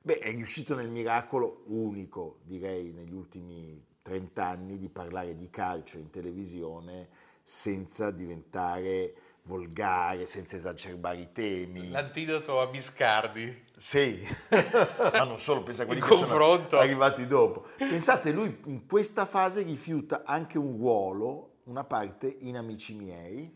Beh, 0.00 0.18
è 0.18 0.30
riuscito 0.30 0.74
nel 0.74 0.88
miracolo 0.88 1.62
unico, 1.68 2.40
direi, 2.42 2.92
negli 2.92 3.14
ultimi 3.14 3.82
30 4.02 4.46
anni 4.46 4.78
di 4.78 4.88
parlare 4.90 5.34
di 5.34 5.48
calcio 5.50 5.96
in 5.98 6.10
televisione 6.10 7.08
senza 7.50 8.10
diventare 8.10 9.14
volgare, 9.44 10.26
senza 10.26 10.56
esacerbare 10.56 11.16
i 11.16 11.32
temi. 11.32 11.88
L'antidoto 11.88 12.60
a 12.60 12.66
Biscardi. 12.66 13.64
Sì, 13.78 14.20
ma 15.00 15.24
non 15.24 15.38
solo, 15.38 15.62
pensa 15.62 15.84
a 15.84 15.86
quelli 15.86 16.02
che 16.02 16.08
sono 16.08 16.26
confronto. 16.26 16.78
arrivati 16.78 17.26
dopo. 17.26 17.68
Pensate, 17.78 18.32
lui 18.32 18.60
in 18.66 18.86
questa 18.86 19.24
fase 19.24 19.62
rifiuta 19.62 20.24
anche 20.26 20.58
un 20.58 20.76
ruolo, 20.76 21.60
una 21.64 21.84
parte 21.84 22.36
in 22.40 22.58
Amici 22.58 22.94
miei, 22.94 23.50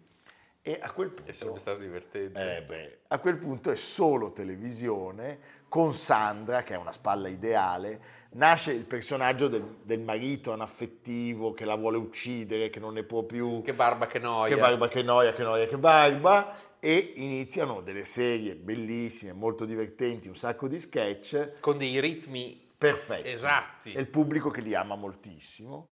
e 0.63 0.79
a 0.81 0.91
quel 0.91 1.09
punto... 1.09 1.25
Che 1.25 1.35
sarebbe 1.35 1.59
stato 1.59 1.81
divertente. 1.81 2.57
Eh 2.57 2.63
beh, 2.63 2.99
a 3.09 3.19
quel 3.19 3.37
punto 3.37 3.71
è 3.71 3.77
solo 3.77 4.33
televisione 4.33 5.61
con 5.69 5.93
Sandra, 5.93 6.63
che 6.63 6.73
è 6.73 6.79
una 6.79 6.93
spalla 6.93 7.29
ideale. 7.29 8.22
Nasce 8.35 8.73
il 8.73 8.85
personaggio 8.85 9.49
del, 9.49 9.63
del 9.83 10.01
marito 10.01 10.53
anaffettivo 10.53 11.53
che 11.53 11.65
la 11.65 11.75
vuole 11.75 11.99
uccidere, 11.99 12.71
che 12.71 12.81
non 12.81 12.95
ne 12.95 13.03
può 13.03 13.25
più. 13.25 13.61
Che 13.63 13.75
barba, 13.75 14.07
che 14.07 14.19
noia. 14.19 14.55
Che 14.55 14.61
barba, 14.61 14.89
che 14.89 15.03
noia, 15.03 15.33
che 15.33 15.43
noia, 15.43 15.67
che 15.67 15.79
barba. 15.79 16.57
E 16.81 17.13
iniziano 17.17 17.81
delle 17.81 18.05
serie 18.05 18.57
bellissime, 18.57 19.33
molto 19.33 19.65
divertenti, 19.65 20.29
un 20.29 20.37
sacco 20.37 20.67
di 20.67 20.79
sketch. 20.79 21.61
Con 21.61 21.79
dei 21.79 22.01
ritmi 22.01 22.71
perfetti. 22.77 23.29
esatti. 23.29 23.93
E 23.93 24.01
il 24.01 24.09
pubblico 24.09 24.51
che 24.51 24.63
li 24.63 24.75
ama 24.75 24.97
moltissimo. 24.97 25.92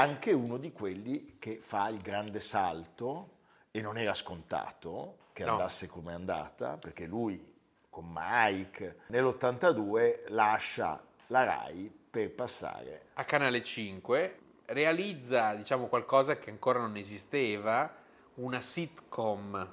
Anche 0.00 0.32
uno 0.32 0.56
di 0.56 0.72
quelli 0.72 1.36
che 1.38 1.58
fa 1.60 1.88
il 1.88 2.00
grande 2.00 2.40
salto 2.40 3.38
e 3.70 3.80
non 3.80 3.96
era 3.98 4.14
scontato 4.14 5.18
che 5.32 5.44
No. 5.44 5.52
andasse 5.52 5.86
come 5.86 6.12
è 6.12 6.14
andata, 6.14 6.76
perché 6.76 7.06
lui 7.06 7.42
con 7.88 8.06
Mike 8.12 9.00
nell'82 9.06 10.24
lascia 10.28 11.02
la 11.28 11.44
RAI 11.44 11.90
per 12.10 12.32
passare 12.32 13.06
a 13.14 13.24
Canale 13.24 13.62
5 13.62 14.38
realizza 14.66 15.54
diciamo 15.54 15.86
qualcosa 15.86 16.36
che 16.36 16.50
ancora 16.50 16.78
non 16.80 16.96
esisteva, 16.96 17.92
una 18.34 18.60
sitcom 18.60 19.72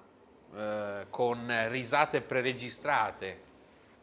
eh, 0.56 1.06
con 1.10 1.66
risate 1.70 2.22
preregistrate, 2.22 3.42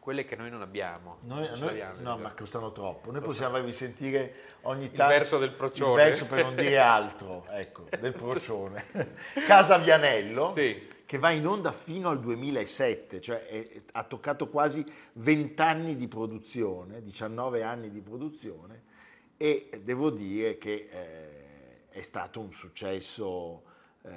quelle 0.05 0.23
che 0.23 0.35
noi 0.35 0.51
non 0.51 0.61
abbiamo. 0.61 1.17
Noi- 1.21 1.49
Non 1.49 1.59
noi- 1.61 1.81
no, 1.97 2.15
le 2.17 2.21
ma 2.21 2.33
costano 2.33 2.71
troppo. 2.71 3.11
Noi 3.11 3.21
possiamo 3.21 3.55
farvi 3.55 3.73
sentire 3.73 4.35
ogni 4.61 4.83
Il 4.83 4.91
tanto 4.91 5.11
verso 5.11 5.39
del 5.39 5.49
procione. 5.51 5.89
Il 6.03 6.07
verso 6.09 6.25
per 6.27 6.43
non 6.43 6.55
dire 6.55 6.77
altro, 6.77 7.47
ecco, 7.49 7.87
del 7.99 8.13
procione. 8.13 8.85
Casa 9.47 9.79
Vianello, 9.79 10.51
Sì. 10.51 10.87
che 11.07 11.17
va 11.17 11.31
in 11.31 11.47
onda 11.47 11.71
fino 11.71 12.09
al 12.09 12.19
2007, 12.19 13.19
cioè 13.19 13.47
è- 13.47 13.67
è- 13.67 13.81
ha 13.93 14.03
toccato 14.03 14.47
quasi 14.47 14.85
20 15.13 15.59
anni 15.63 15.95
di 15.95 16.07
produzione, 16.07 17.01
19 17.01 17.63
anni 17.63 17.89
di 17.89 18.01
produzione 18.01 18.83
e 19.37 19.71
devo 19.81 20.11
dire 20.11 20.59
che 20.59 20.87
eh, 20.87 21.89
è 21.89 22.01
stato 22.03 22.39
un 22.39 22.53
successo 22.53 23.63
eh, 24.03 24.11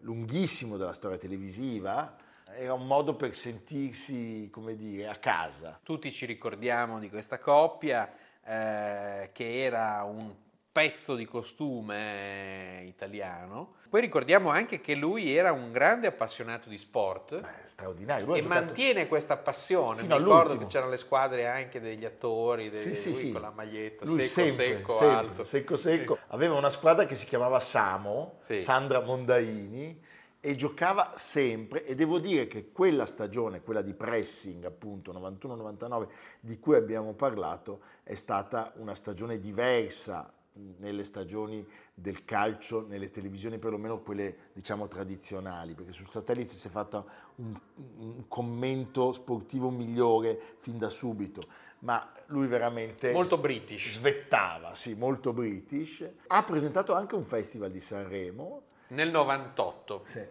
lunghissimo 0.00 0.78
della 0.78 0.94
storia 0.94 1.18
televisiva. 1.18 2.16
Era 2.60 2.74
un 2.74 2.86
modo 2.86 3.14
per 3.14 3.34
sentirsi, 3.34 4.50
come 4.52 4.76
dire, 4.76 5.08
a 5.08 5.16
casa. 5.16 5.80
Tutti 5.82 6.12
ci 6.12 6.26
ricordiamo 6.26 6.98
di 6.98 7.08
questa 7.08 7.38
coppia 7.38 8.12
eh, 8.44 9.30
che 9.32 9.62
era 9.64 10.02
un 10.02 10.30
pezzo 10.70 11.14
di 11.14 11.24
costume 11.24 12.82
italiano. 12.84 13.76
Poi 13.88 14.02
ricordiamo 14.02 14.50
anche 14.50 14.82
che 14.82 14.94
lui 14.94 15.34
era 15.34 15.52
un 15.52 15.72
grande 15.72 16.06
appassionato 16.06 16.68
di 16.68 16.76
sport 16.76 17.40
straordinario. 17.64 18.26
Lui 18.26 18.40
e 18.40 18.46
mantiene 18.46 19.08
questa 19.08 19.38
passione. 19.38 20.02
Mi 20.02 20.08
ricordo 20.08 20.34
all'ultimo. 20.34 20.60
che 20.60 20.66
c'erano 20.66 20.90
le 20.90 20.98
squadre 20.98 21.48
anche 21.48 21.80
degli 21.80 22.04
attori, 22.04 22.68
dei, 22.68 22.78
Sì, 22.78 22.94
sì, 22.94 23.08
lui 23.08 23.18
sì. 23.18 23.32
con 23.32 23.40
la 23.40 23.52
maglietta 23.52 24.04
Lui 24.04 24.22
secco, 24.22 24.46
sempre, 24.48 24.66
secco, 24.66 24.92
sempre, 24.92 25.16
alto. 25.16 25.44
secco, 25.46 25.76
secco. 25.76 26.18
Aveva 26.26 26.56
una 26.56 26.70
squadra 26.70 27.06
che 27.06 27.14
si 27.14 27.24
chiamava 27.24 27.58
Samo. 27.58 28.40
Sandra 28.58 29.00
Mondaini, 29.00 30.08
e 30.40 30.56
giocava 30.56 31.14
sempre. 31.16 31.84
E 31.84 31.94
devo 31.94 32.18
dire 32.18 32.46
che 32.46 32.72
quella 32.72 33.06
stagione, 33.06 33.60
quella 33.60 33.82
di 33.82 33.94
pressing, 33.94 34.64
appunto, 34.64 35.12
91-99, 35.12 36.08
di 36.40 36.58
cui 36.58 36.76
abbiamo 36.76 37.12
parlato, 37.12 37.82
è 38.02 38.14
stata 38.14 38.72
una 38.76 38.94
stagione 38.94 39.38
diversa 39.38 40.32
nelle 40.78 41.04
stagioni 41.04 41.66
del 41.94 42.24
calcio, 42.24 42.84
nelle 42.86 43.10
televisioni 43.10 43.58
perlomeno 43.58 44.00
quelle 44.00 44.50
diciamo 44.52 44.88
tradizionali, 44.88 45.74
perché 45.74 45.92
sul 45.92 46.08
satellite 46.08 46.52
si 46.52 46.66
è 46.66 46.70
fatto 46.70 47.08
un, 47.36 47.58
un 47.98 48.24
commento 48.26 49.12
sportivo 49.12 49.70
migliore 49.70 50.38
fin 50.58 50.76
da 50.76 50.88
subito, 50.88 51.40
ma 51.80 52.12
lui 52.26 52.46
veramente 52.46 53.12
Molto 53.12 53.38
british. 53.38 53.90
svettava, 53.90 54.74
sì, 54.74 54.94
molto 54.94 55.32
british. 55.32 56.08
Ha 56.26 56.42
presentato 56.42 56.94
anche 56.94 57.14
un 57.14 57.24
festival 57.24 57.70
di 57.70 57.80
Sanremo 57.80 58.64
Nel 58.90 59.10
98. 59.10 60.02
sì. 60.06 60.24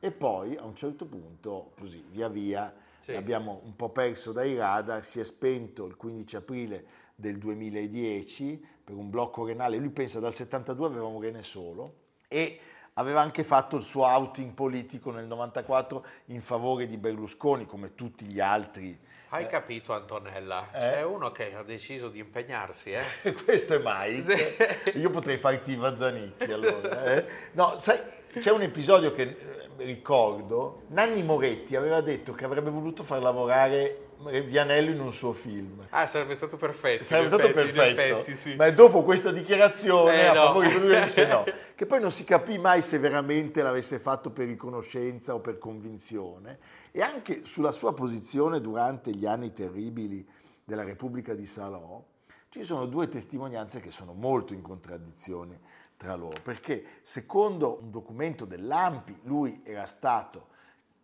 e 0.00 0.10
poi 0.10 0.56
a 0.56 0.64
un 0.64 0.74
certo 0.74 1.04
punto, 1.06 1.72
così 1.78 2.04
via 2.10 2.28
via, 2.28 2.74
Sì. 2.98 3.12
l'abbiamo 3.12 3.60
un 3.64 3.74
po' 3.76 3.90
perso 3.90 4.32
dai 4.32 4.54
radar, 4.54 5.04
si 5.04 5.20
è 5.20 5.24
spento 5.24 5.86
il 5.86 5.96
15 5.96 6.36
aprile 6.36 6.84
del 7.14 7.38
2010 7.38 8.64
per 8.84 8.94
un 8.96 9.10
blocco 9.10 9.46
renale, 9.46 9.76
lui 9.76 9.90
pensa 9.90 10.18
dal 10.20 10.34
72 10.34 10.86
aveva 10.86 11.06
un 11.06 11.20
rene 11.20 11.42
solo 11.42 11.94
e 12.28 12.58
aveva 12.94 13.20
anche 13.20 13.44
fatto 13.44 13.76
il 13.76 13.82
suo 13.82 14.04
outing 14.04 14.52
politico 14.52 15.10
nel 15.10 15.26
94 15.26 16.04
in 16.26 16.42
favore 16.42 16.86
di 16.86 16.96
Berlusconi 16.98 17.64
come 17.66 17.94
tutti 17.94 18.24
gli 18.26 18.40
altri. 18.40 18.98
Hai 19.34 19.46
capito 19.46 19.94
Antonella? 19.94 20.68
Eh? 20.74 20.78
C'è 20.78 21.02
uno 21.04 21.32
che 21.32 21.54
ha 21.54 21.62
deciso 21.62 22.08
di 22.10 22.18
impegnarsi, 22.18 22.92
eh? 22.92 23.32
Questo 23.44 23.76
è 23.76 23.80
Mike. 23.82 24.92
Io 24.96 25.08
potrei 25.08 25.38
farti 25.38 25.72
i 25.72 25.76
Vazzanicchi 25.76 26.52
allora. 26.52 27.14
eh. 27.14 27.24
No, 27.52 27.78
sai, 27.78 27.98
c'è 28.38 28.50
un 28.50 28.60
episodio 28.60 29.10
che 29.14 29.22
eh, 29.22 29.36
ricordo. 29.84 30.82
Nanni 30.88 31.22
Moretti 31.22 31.76
aveva 31.76 32.02
detto 32.02 32.34
che 32.34 32.44
avrebbe 32.44 32.68
voluto 32.68 33.02
far 33.04 33.22
lavorare 33.22 34.08
Vianello 34.30 34.90
in 34.90 35.00
un 35.00 35.12
suo 35.12 35.32
film. 35.32 35.86
Ah, 35.90 36.06
sarebbe 36.06 36.34
stato 36.34 36.56
perfetto. 36.56 37.04
Sarebbe 37.04 37.28
stato 37.28 37.46
effetti, 37.46 37.72
perfetto, 37.72 38.18
effetti, 38.20 38.36
sì. 38.36 38.54
ma 38.54 38.70
dopo 38.70 39.02
questa 39.02 39.30
dichiarazione 39.32 40.22
Eh, 40.22 40.26
a 40.26 40.32
no. 40.34 40.40
favore 40.42 40.68
di 40.68 40.78
lui 40.78 41.00
disse 41.00 41.26
no. 41.26 41.44
Che 41.74 41.86
poi 41.86 42.00
non 42.00 42.12
si 42.12 42.24
capì 42.24 42.58
mai 42.58 42.80
se 42.82 42.98
veramente 42.98 43.62
l'avesse 43.62 43.98
fatto 43.98 44.30
per 44.30 44.46
riconoscenza 44.46 45.34
o 45.34 45.40
per 45.40 45.58
convinzione. 45.58 46.58
E 46.92 47.00
anche 47.00 47.44
sulla 47.44 47.72
sua 47.72 47.92
posizione 47.94 48.60
durante 48.60 49.10
gli 49.12 49.26
anni 49.26 49.52
terribili 49.52 50.26
della 50.64 50.84
Repubblica 50.84 51.34
di 51.34 51.46
Salò, 51.46 52.02
ci 52.48 52.62
sono 52.62 52.86
due 52.86 53.08
testimonianze 53.08 53.80
che 53.80 53.90
sono 53.90 54.12
molto 54.12 54.52
in 54.52 54.62
contraddizione 54.62 55.60
tra 55.96 56.14
loro, 56.14 56.40
perché 56.42 56.84
secondo 57.02 57.78
un 57.80 57.90
documento 57.90 58.44
dell'AMPI 58.44 59.20
lui 59.22 59.62
era 59.64 59.86
stato 59.86 60.48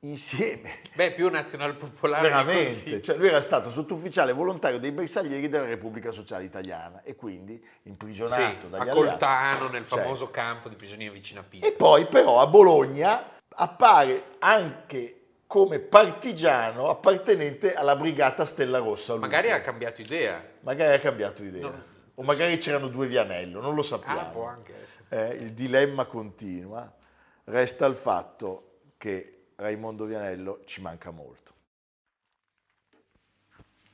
insieme 0.00 0.80
Beh, 0.94 1.12
più 1.12 1.28
nazionalpopolare 1.28 2.28
Veramente, 2.28 3.02
cioè 3.02 3.16
lui 3.16 3.28
era 3.28 3.40
stato 3.40 3.70
sottufficiale 3.70 4.32
volontario 4.32 4.78
dei 4.78 4.92
bersaglieri 4.92 5.48
della 5.48 5.66
Repubblica 5.66 6.10
Sociale 6.10 6.44
Italiana 6.44 7.02
e 7.02 7.16
quindi 7.16 7.62
imprigionato 7.82 8.66
Sì, 8.66 8.68
dagli 8.68 8.88
a 8.88 8.92
alleati. 8.92 8.98
Coltano, 9.08 9.68
nel 9.68 9.86
Certo. 9.86 9.96
famoso 9.96 10.30
campo 10.30 10.68
di 10.68 10.76
prigionieri 10.76 11.12
vicino 11.12 11.40
a 11.40 11.44
Pisa. 11.48 11.66
E 11.66 11.72
poi 11.72 12.06
però 12.06 12.40
a 12.40 12.46
Bologna 12.46 13.36
appare 13.48 14.24
anche 14.38 15.14
come 15.46 15.78
partigiano 15.78 16.90
appartenente 16.90 17.74
alla 17.74 17.96
brigata 17.96 18.44
Stella 18.44 18.78
Rossa. 18.78 19.12
lui. 19.12 19.22
Magari 19.22 19.50
ha 19.50 19.60
cambiato 19.60 20.00
idea. 20.02 20.44
Magari 20.60 20.92
ha 20.94 21.00
cambiato 21.00 21.42
idea. 21.42 21.62
No. 21.62 21.84
O 22.16 22.22
magari 22.22 22.58
c'erano 22.58 22.88
due 22.88 23.06
Vianello, 23.06 23.60
non 23.60 23.74
lo 23.74 23.82
sappiamo. 23.82 24.20
Ah, 24.20 24.24
può 24.24 24.44
anche 24.46 24.74
essere. 24.82 25.04
Eh, 25.08 25.34
il 25.36 25.52
dilemma 25.52 26.04
continua. 26.04 26.92
Resta 27.44 27.86
il 27.86 27.94
fatto 27.94 28.80
che 28.98 29.37
Raimondo 29.62 30.04
Vianello 30.04 30.62
ci 30.66 30.80
manca 30.80 31.10
molto. 31.10 31.52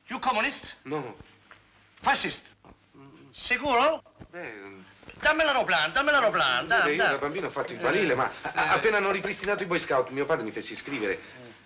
You 0.09 0.19
communist? 0.19 0.77
No. 0.83 1.17
Fascist? 2.03 2.51
Sicuro? 3.31 4.03
Beh, 4.29 4.83
Dammi 5.21 5.43
l'aeroplano, 5.43 5.91
dammi 5.93 6.11
l'aeroplano. 6.11 6.67
Dai, 6.67 6.95
io 6.97 7.03
da 7.03 7.17
bambino 7.17 7.47
ho 7.47 7.51
fatto 7.51 7.73
il 7.73 7.79
barile, 7.79 8.15
ma 8.15 8.31
a- 8.43 8.73
appena 8.73 8.99
hanno 8.99 9.11
ripristinato 9.11 9.63
i 9.63 9.67
Boy 9.67 9.79
Scout, 9.81 10.11
mio 10.11 10.27
padre 10.27 10.45
mi 10.45 10.51
fece 10.51 10.75
iscrivere. 10.75 11.19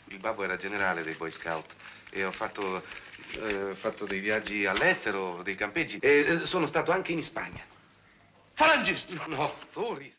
Il 0.05 0.19
babbo 0.21 0.45
era 0.45 0.57
generale 0.57 1.03
dei 1.03 1.15
Boy 1.15 1.33
Scout 1.33 1.75
e 2.11 2.25
ho 2.25 2.31
fatto, 2.31 2.85
eh, 3.33 3.75
fatto 3.75 4.05
dei 4.07 4.21
viaggi 4.21 4.65
all'estero, 4.65 5.43
dei 5.43 5.57
campeggi 5.57 5.99
e 5.99 6.09
eh, 6.43 6.47
sono 6.47 6.67
stato 6.67 6.93
anche 6.93 7.11
in 7.11 7.23
Spagna. 7.25 7.65
Falangist? 8.53 9.11
No, 9.27 9.55
tourist. 9.73 10.19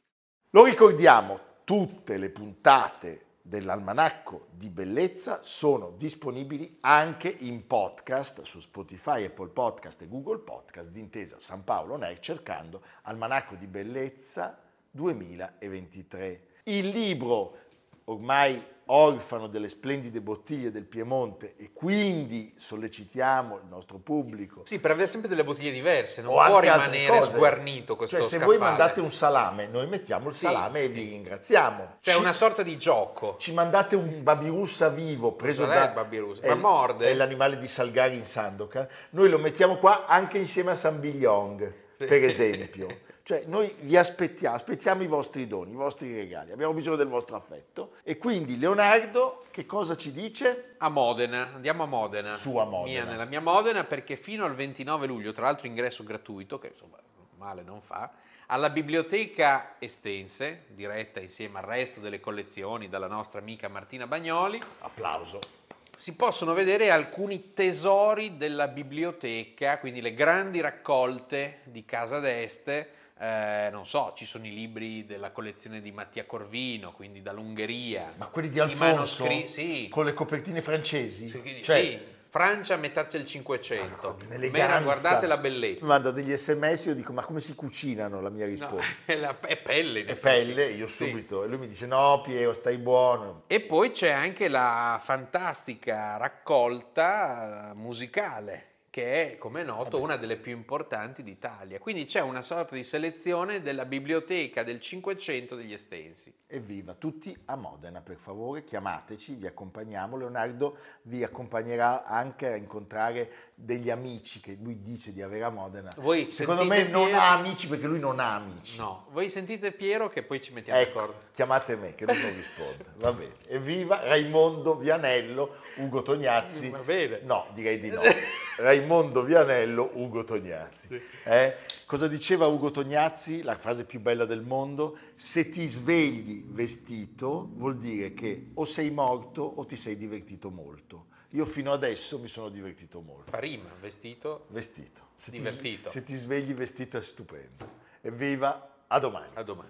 Lo 0.49 0.65
ricordiamo, 0.65 1.39
tutte 1.63 2.17
le 2.17 2.29
puntate 2.29 3.27
dell'Almanacco 3.49 4.45
di 4.51 4.69
Bellezza 4.69 5.41
sono 5.41 5.95
disponibili 5.97 6.77
anche 6.81 7.35
in 7.39 7.65
podcast 7.65 8.43
su 8.43 8.59
Spotify, 8.59 9.25
Apple 9.25 9.49
Podcast 9.49 10.03
e 10.03 10.07
Google 10.07 10.37
Podcast 10.37 10.91
d'intesa 10.91 11.37
San 11.39 11.63
Paolo 11.63 11.97
Ner 11.97 12.19
cercando 12.19 12.83
Almanacco 13.01 13.55
di 13.55 13.65
Bellezza 13.65 14.61
2023. 14.91 16.47
Il 16.65 16.89
libro 16.89 17.57
ormai 18.05 18.63
orfano 18.91 19.47
delle 19.47 19.69
splendide 19.69 20.19
bottiglie 20.21 20.71
del 20.71 20.85
Piemonte 20.85 21.53
e 21.57 21.71
quindi 21.73 22.53
sollecitiamo 22.55 23.57
il 23.57 23.63
nostro 23.69 23.97
pubblico 23.99 24.63
Sì, 24.65 24.79
per 24.79 24.91
avere 24.91 25.07
sempre 25.07 25.29
delle 25.29 25.43
bottiglie 25.43 25.71
diverse, 25.71 26.21
non 26.21 26.33
o 26.37 26.43
può 26.45 26.59
rimanere 26.59 27.21
sguarnito 27.21 27.95
questo 27.95 28.15
Cioè, 28.17 28.25
se 28.27 28.37
scaffale. 28.37 28.57
voi 28.57 28.67
mandate 28.67 28.99
un 28.99 29.11
salame, 29.11 29.67
noi 29.67 29.87
mettiamo 29.87 30.29
il 30.29 30.35
Sì, 30.35 30.45
salame 30.45 30.81
e 30.81 30.87
vi 30.87 31.09
ringraziamo. 31.09 31.97
Cioè 31.99 32.13
Ci- 32.15 32.19
una 32.19 32.33
sorta 32.33 32.63
di 32.63 32.77
gioco. 32.77 33.35
ci 33.37 33.53
mandate 33.53 33.95
un 33.95 34.23
babirussa 34.23 34.89
vivo 34.89 35.33
preso 35.33 35.65
Cos'è 35.65 35.75
da 35.75 35.85
il 35.85 35.93
babirussa? 35.93 36.41
è 36.41 36.49
Ma 36.49 36.55
morde? 36.55 37.09
È 37.09 37.13
l'animale 37.13 37.57
di 37.57 37.67
Salgari 37.67 38.15
in 38.15 38.25
Sandokan. 38.25 38.87
Noi 39.11 39.29
lo 39.29 39.37
mettiamo 39.39 39.77
qua 39.77 40.05
anche 40.07 40.37
insieme 40.37 40.71
a 40.71 40.75
San 40.75 40.99
Bigliong, 40.99 41.73
per 42.07 42.23
esempio. 42.23 43.07
Cioè, 43.23 43.43
noi 43.45 43.75
vi 43.81 43.95
aspettiamo, 43.95 44.55
aspettiamo 44.55 45.03
i 45.03 45.07
vostri 45.07 45.45
doni, 45.47 45.71
i 45.71 45.75
vostri 45.75 46.15
regali. 46.15 46.51
Abbiamo 46.51 46.73
bisogno 46.73 46.95
del 46.95 47.07
vostro 47.07 47.35
affetto. 47.35 47.91
E 48.03 48.17
quindi 48.17 48.57
Leonardo, 48.57 49.45
che 49.51 49.67
cosa 49.67 49.95
ci 49.95 50.11
dice? 50.11 50.75
A 50.79 50.89
Modena, 50.89 51.53
andiamo 51.53 51.83
a 51.83 51.85
Modena. 51.85 52.33
Su 52.35 52.57
a 52.57 52.63
Modena. 52.63 53.03
Mia, 53.03 53.11
nella 53.11 53.25
mia 53.25 53.41
Modena 53.41 53.83
perché 53.83 54.15
fino 54.15 54.45
al 54.45 54.55
29 54.55 55.05
luglio, 55.05 55.31
tra 55.31 55.43
l'altro 55.43 55.67
ingresso 55.67 56.03
gratuito, 56.03 56.57
che 56.57 56.69
insomma 56.69 56.97
male 57.37 57.61
non 57.61 57.81
fa, 57.81 58.11
alla 58.47 58.71
biblioteca 58.71 59.75
Estense, 59.77 60.63
diretta 60.69 61.19
insieme 61.19 61.59
al 61.59 61.65
resto 61.65 61.99
delle 61.99 62.19
collezioni 62.19 62.89
dalla 62.89 63.05
nostra 63.05 63.39
amica 63.39 63.67
Martina 63.67 64.07
Bagnoli, 64.07 64.59
Applauso. 64.79 65.58
Si 65.99 66.15
possono 66.15 66.53
vedere 66.53 66.91
alcuni 66.91 67.51
tesori 67.53 68.37
della 68.37 68.69
biblioteca, 68.69 69.79
quindi 69.79 69.99
le 69.99 70.13
grandi 70.13 70.61
raccolte 70.61 71.57
di 71.65 71.83
Casa 71.83 72.19
d'Este, 72.19 72.89
eh, 73.19 73.67
non 73.69 73.85
so, 73.85 74.13
ci 74.15 74.23
sono 74.23 74.45
i 74.45 74.53
libri 74.53 75.05
della 75.05 75.31
collezione 75.31 75.81
di 75.81 75.91
Mattia 75.91 76.23
Corvino, 76.25 76.93
quindi 76.93 77.21
dall'Ungheria. 77.21 78.13
Ma 78.15 78.27
quelli 78.27 78.47
di 78.47 78.61
Alfonso? 78.61 79.25
manoscri- 79.25 79.47
sì. 79.49 79.87
Con 79.89 80.05
le 80.05 80.13
copertine 80.13 80.61
francesi? 80.61 81.27
Sì, 81.27 81.61
Cioè, 81.61 81.83
sì, 81.83 81.99
Francia 82.31 82.75
a 82.75 82.77
metà 82.77 83.03
del 83.03 83.25
500. 83.25 84.17
un'eleganza. 84.27 84.67
Mera, 84.67 84.81
guardate 84.81 85.25
la 85.25 85.37
bellezza. 85.37 85.79
Mi 85.81 85.87
manda 85.87 86.11
degli 86.11 86.31
sms 86.35 86.85
io 86.85 86.93
dico 86.93 87.11
ma 87.11 87.23
come 87.23 87.39
si 87.39 87.55
cucinano 87.55 88.21
la 88.21 88.29
mia 88.29 88.45
risposta? 88.45 88.85
È, 89.05 89.15
la- 89.15 89.35
è 89.41 89.57
pelle. 89.57 90.05
È 90.05 90.15
pelle, 90.15 90.65
io 90.67 90.87
Sì. 90.87 91.07
subito. 91.07 91.43
E 91.43 91.47
lui 91.47 91.57
mi 91.57 91.67
dice 91.67 91.87
no 91.87 92.21
Piero 92.21 92.53
stai 92.53 92.77
buono. 92.77 93.43
E 93.47 93.61
poi 93.61 93.89
c'è 93.89 94.11
anche 94.11 94.47
la 94.47 94.99
fantastica 95.03 96.17
raccolta 96.17 97.71
eh, 97.71 97.73
musicale, 97.73 98.65
che 98.91 99.33
è, 99.33 99.37
come 99.37 99.61
è 99.61 99.63
noto, 99.63 100.01
una 100.01 100.15
delle 100.15 100.37
più 100.37 100.51
importanti 100.51 101.21
d'Italia. 101.23 101.77
Quindi 101.79 102.05
c'è 102.05 102.21
una 102.21 102.41
sorta 102.41 102.73
di 102.75 102.83
selezione 102.83 103.61
della 103.61 103.85
biblioteca 103.85 104.63
del 104.63 104.79
500 104.79 105.55
degli 105.55 105.73
estensi. 105.73 106.33
Evviva, 106.47 106.93
tutti 106.95 107.35
a 107.45 107.55
Modena 107.55 108.01
per 108.01 108.17
favore, 108.17 108.63
chiamateci, 108.63 109.35
vi 109.35 109.45
accompagniamo. 109.45 110.17
Leonardo 110.17 110.77
vi 111.03 111.23
accompagnerà 111.23 112.03
anche 112.03 112.47
a 112.47 112.55
incontrare 112.55 113.31
degli 113.53 113.91
amici 113.91 114.39
che 114.39 114.57
lui 114.59 114.81
dice 114.81 115.13
di 115.13 115.21
avere 115.21 115.43
a 115.43 115.49
Modena. 115.49 115.93
Voi 115.97 116.31
Secondo 116.31 116.63
me 116.65 116.77
sentite 116.77 116.97
non 116.97 117.05
Piero? 117.07 117.19
ha 117.21 117.31
amici 117.33 117.67
perché 117.67 117.85
lui 117.85 117.99
non 117.99 118.19
ha 118.19 118.35
amici. 118.35 118.77
No, 118.79 119.05
voi 119.11 119.29
sentite 119.29 119.71
Piero 119.71 120.09
che 120.09 120.23
poi 120.23 120.41
ci 120.41 120.51
mettiamo 120.51 120.79
Ecco, 120.79 120.99
d'accordo. 120.99 121.25
chiamate 121.33 121.75
me 121.75 121.93
che 121.93 122.05
lui 122.05 122.19
non 122.19 122.33
risponde. 122.33 122.85
Va 122.95 123.13
bene. 123.13 123.33
Evviva 123.47 123.99
Raimondo 124.03 124.75
Vianello, 124.75 125.57
Ugo 125.75 126.01
Tognazzi. 126.01 126.69
Va 126.69 126.79
bene. 126.79 127.19
No, 127.23 127.45
direi 127.53 127.79
di 127.79 127.89
no. 127.89 128.01
Raimondo 128.59 129.23
Vianello, 129.23 129.89
Ugo 129.93 130.23
Tognazzi. 130.25 130.87
Eh? 131.23 131.55
Cosa 131.85 132.07
diceva 132.07 132.45
Ugo 132.47 132.71
Tognazzi? 132.71 133.41
La 133.41 133.57
frase 133.57 133.85
più 133.85 134.01
bella 134.01 134.25
del 134.25 134.41
mondo? 134.41 134.97
Se 135.15 135.49
ti 135.49 135.65
svegli 135.67 136.43
vestito 136.45 137.49
vuol 137.53 137.77
dire 137.77 138.13
che 138.13 138.51
o 138.55 138.65
sei 138.65 138.89
morto 138.91 139.43
o 139.43 139.65
ti 139.65 139.75
sei 139.77 139.95
divertito 139.95 140.49
molto. 140.49 141.05
Io 141.33 141.45
fino 141.45 141.71
adesso 141.71 142.19
mi 142.19 142.27
sono 142.27 142.49
divertito 142.49 142.99
molto. 143.01 143.31
Fa 143.31 143.39
rima, 143.39 143.69
vestito, 143.79 144.45
Vestito. 144.49 145.07
Se 145.15 145.31
ti- 145.31 145.37
divertito. 145.37 145.89
se 145.89 146.03
ti 146.03 146.15
svegli 146.15 146.53
vestito 146.53 146.97
è 146.97 147.01
stupendo. 147.01 147.77
Evviva, 148.01 148.83
a 148.87 148.99
domani. 148.99 149.31
A 149.35 149.43
domani. 149.43 149.69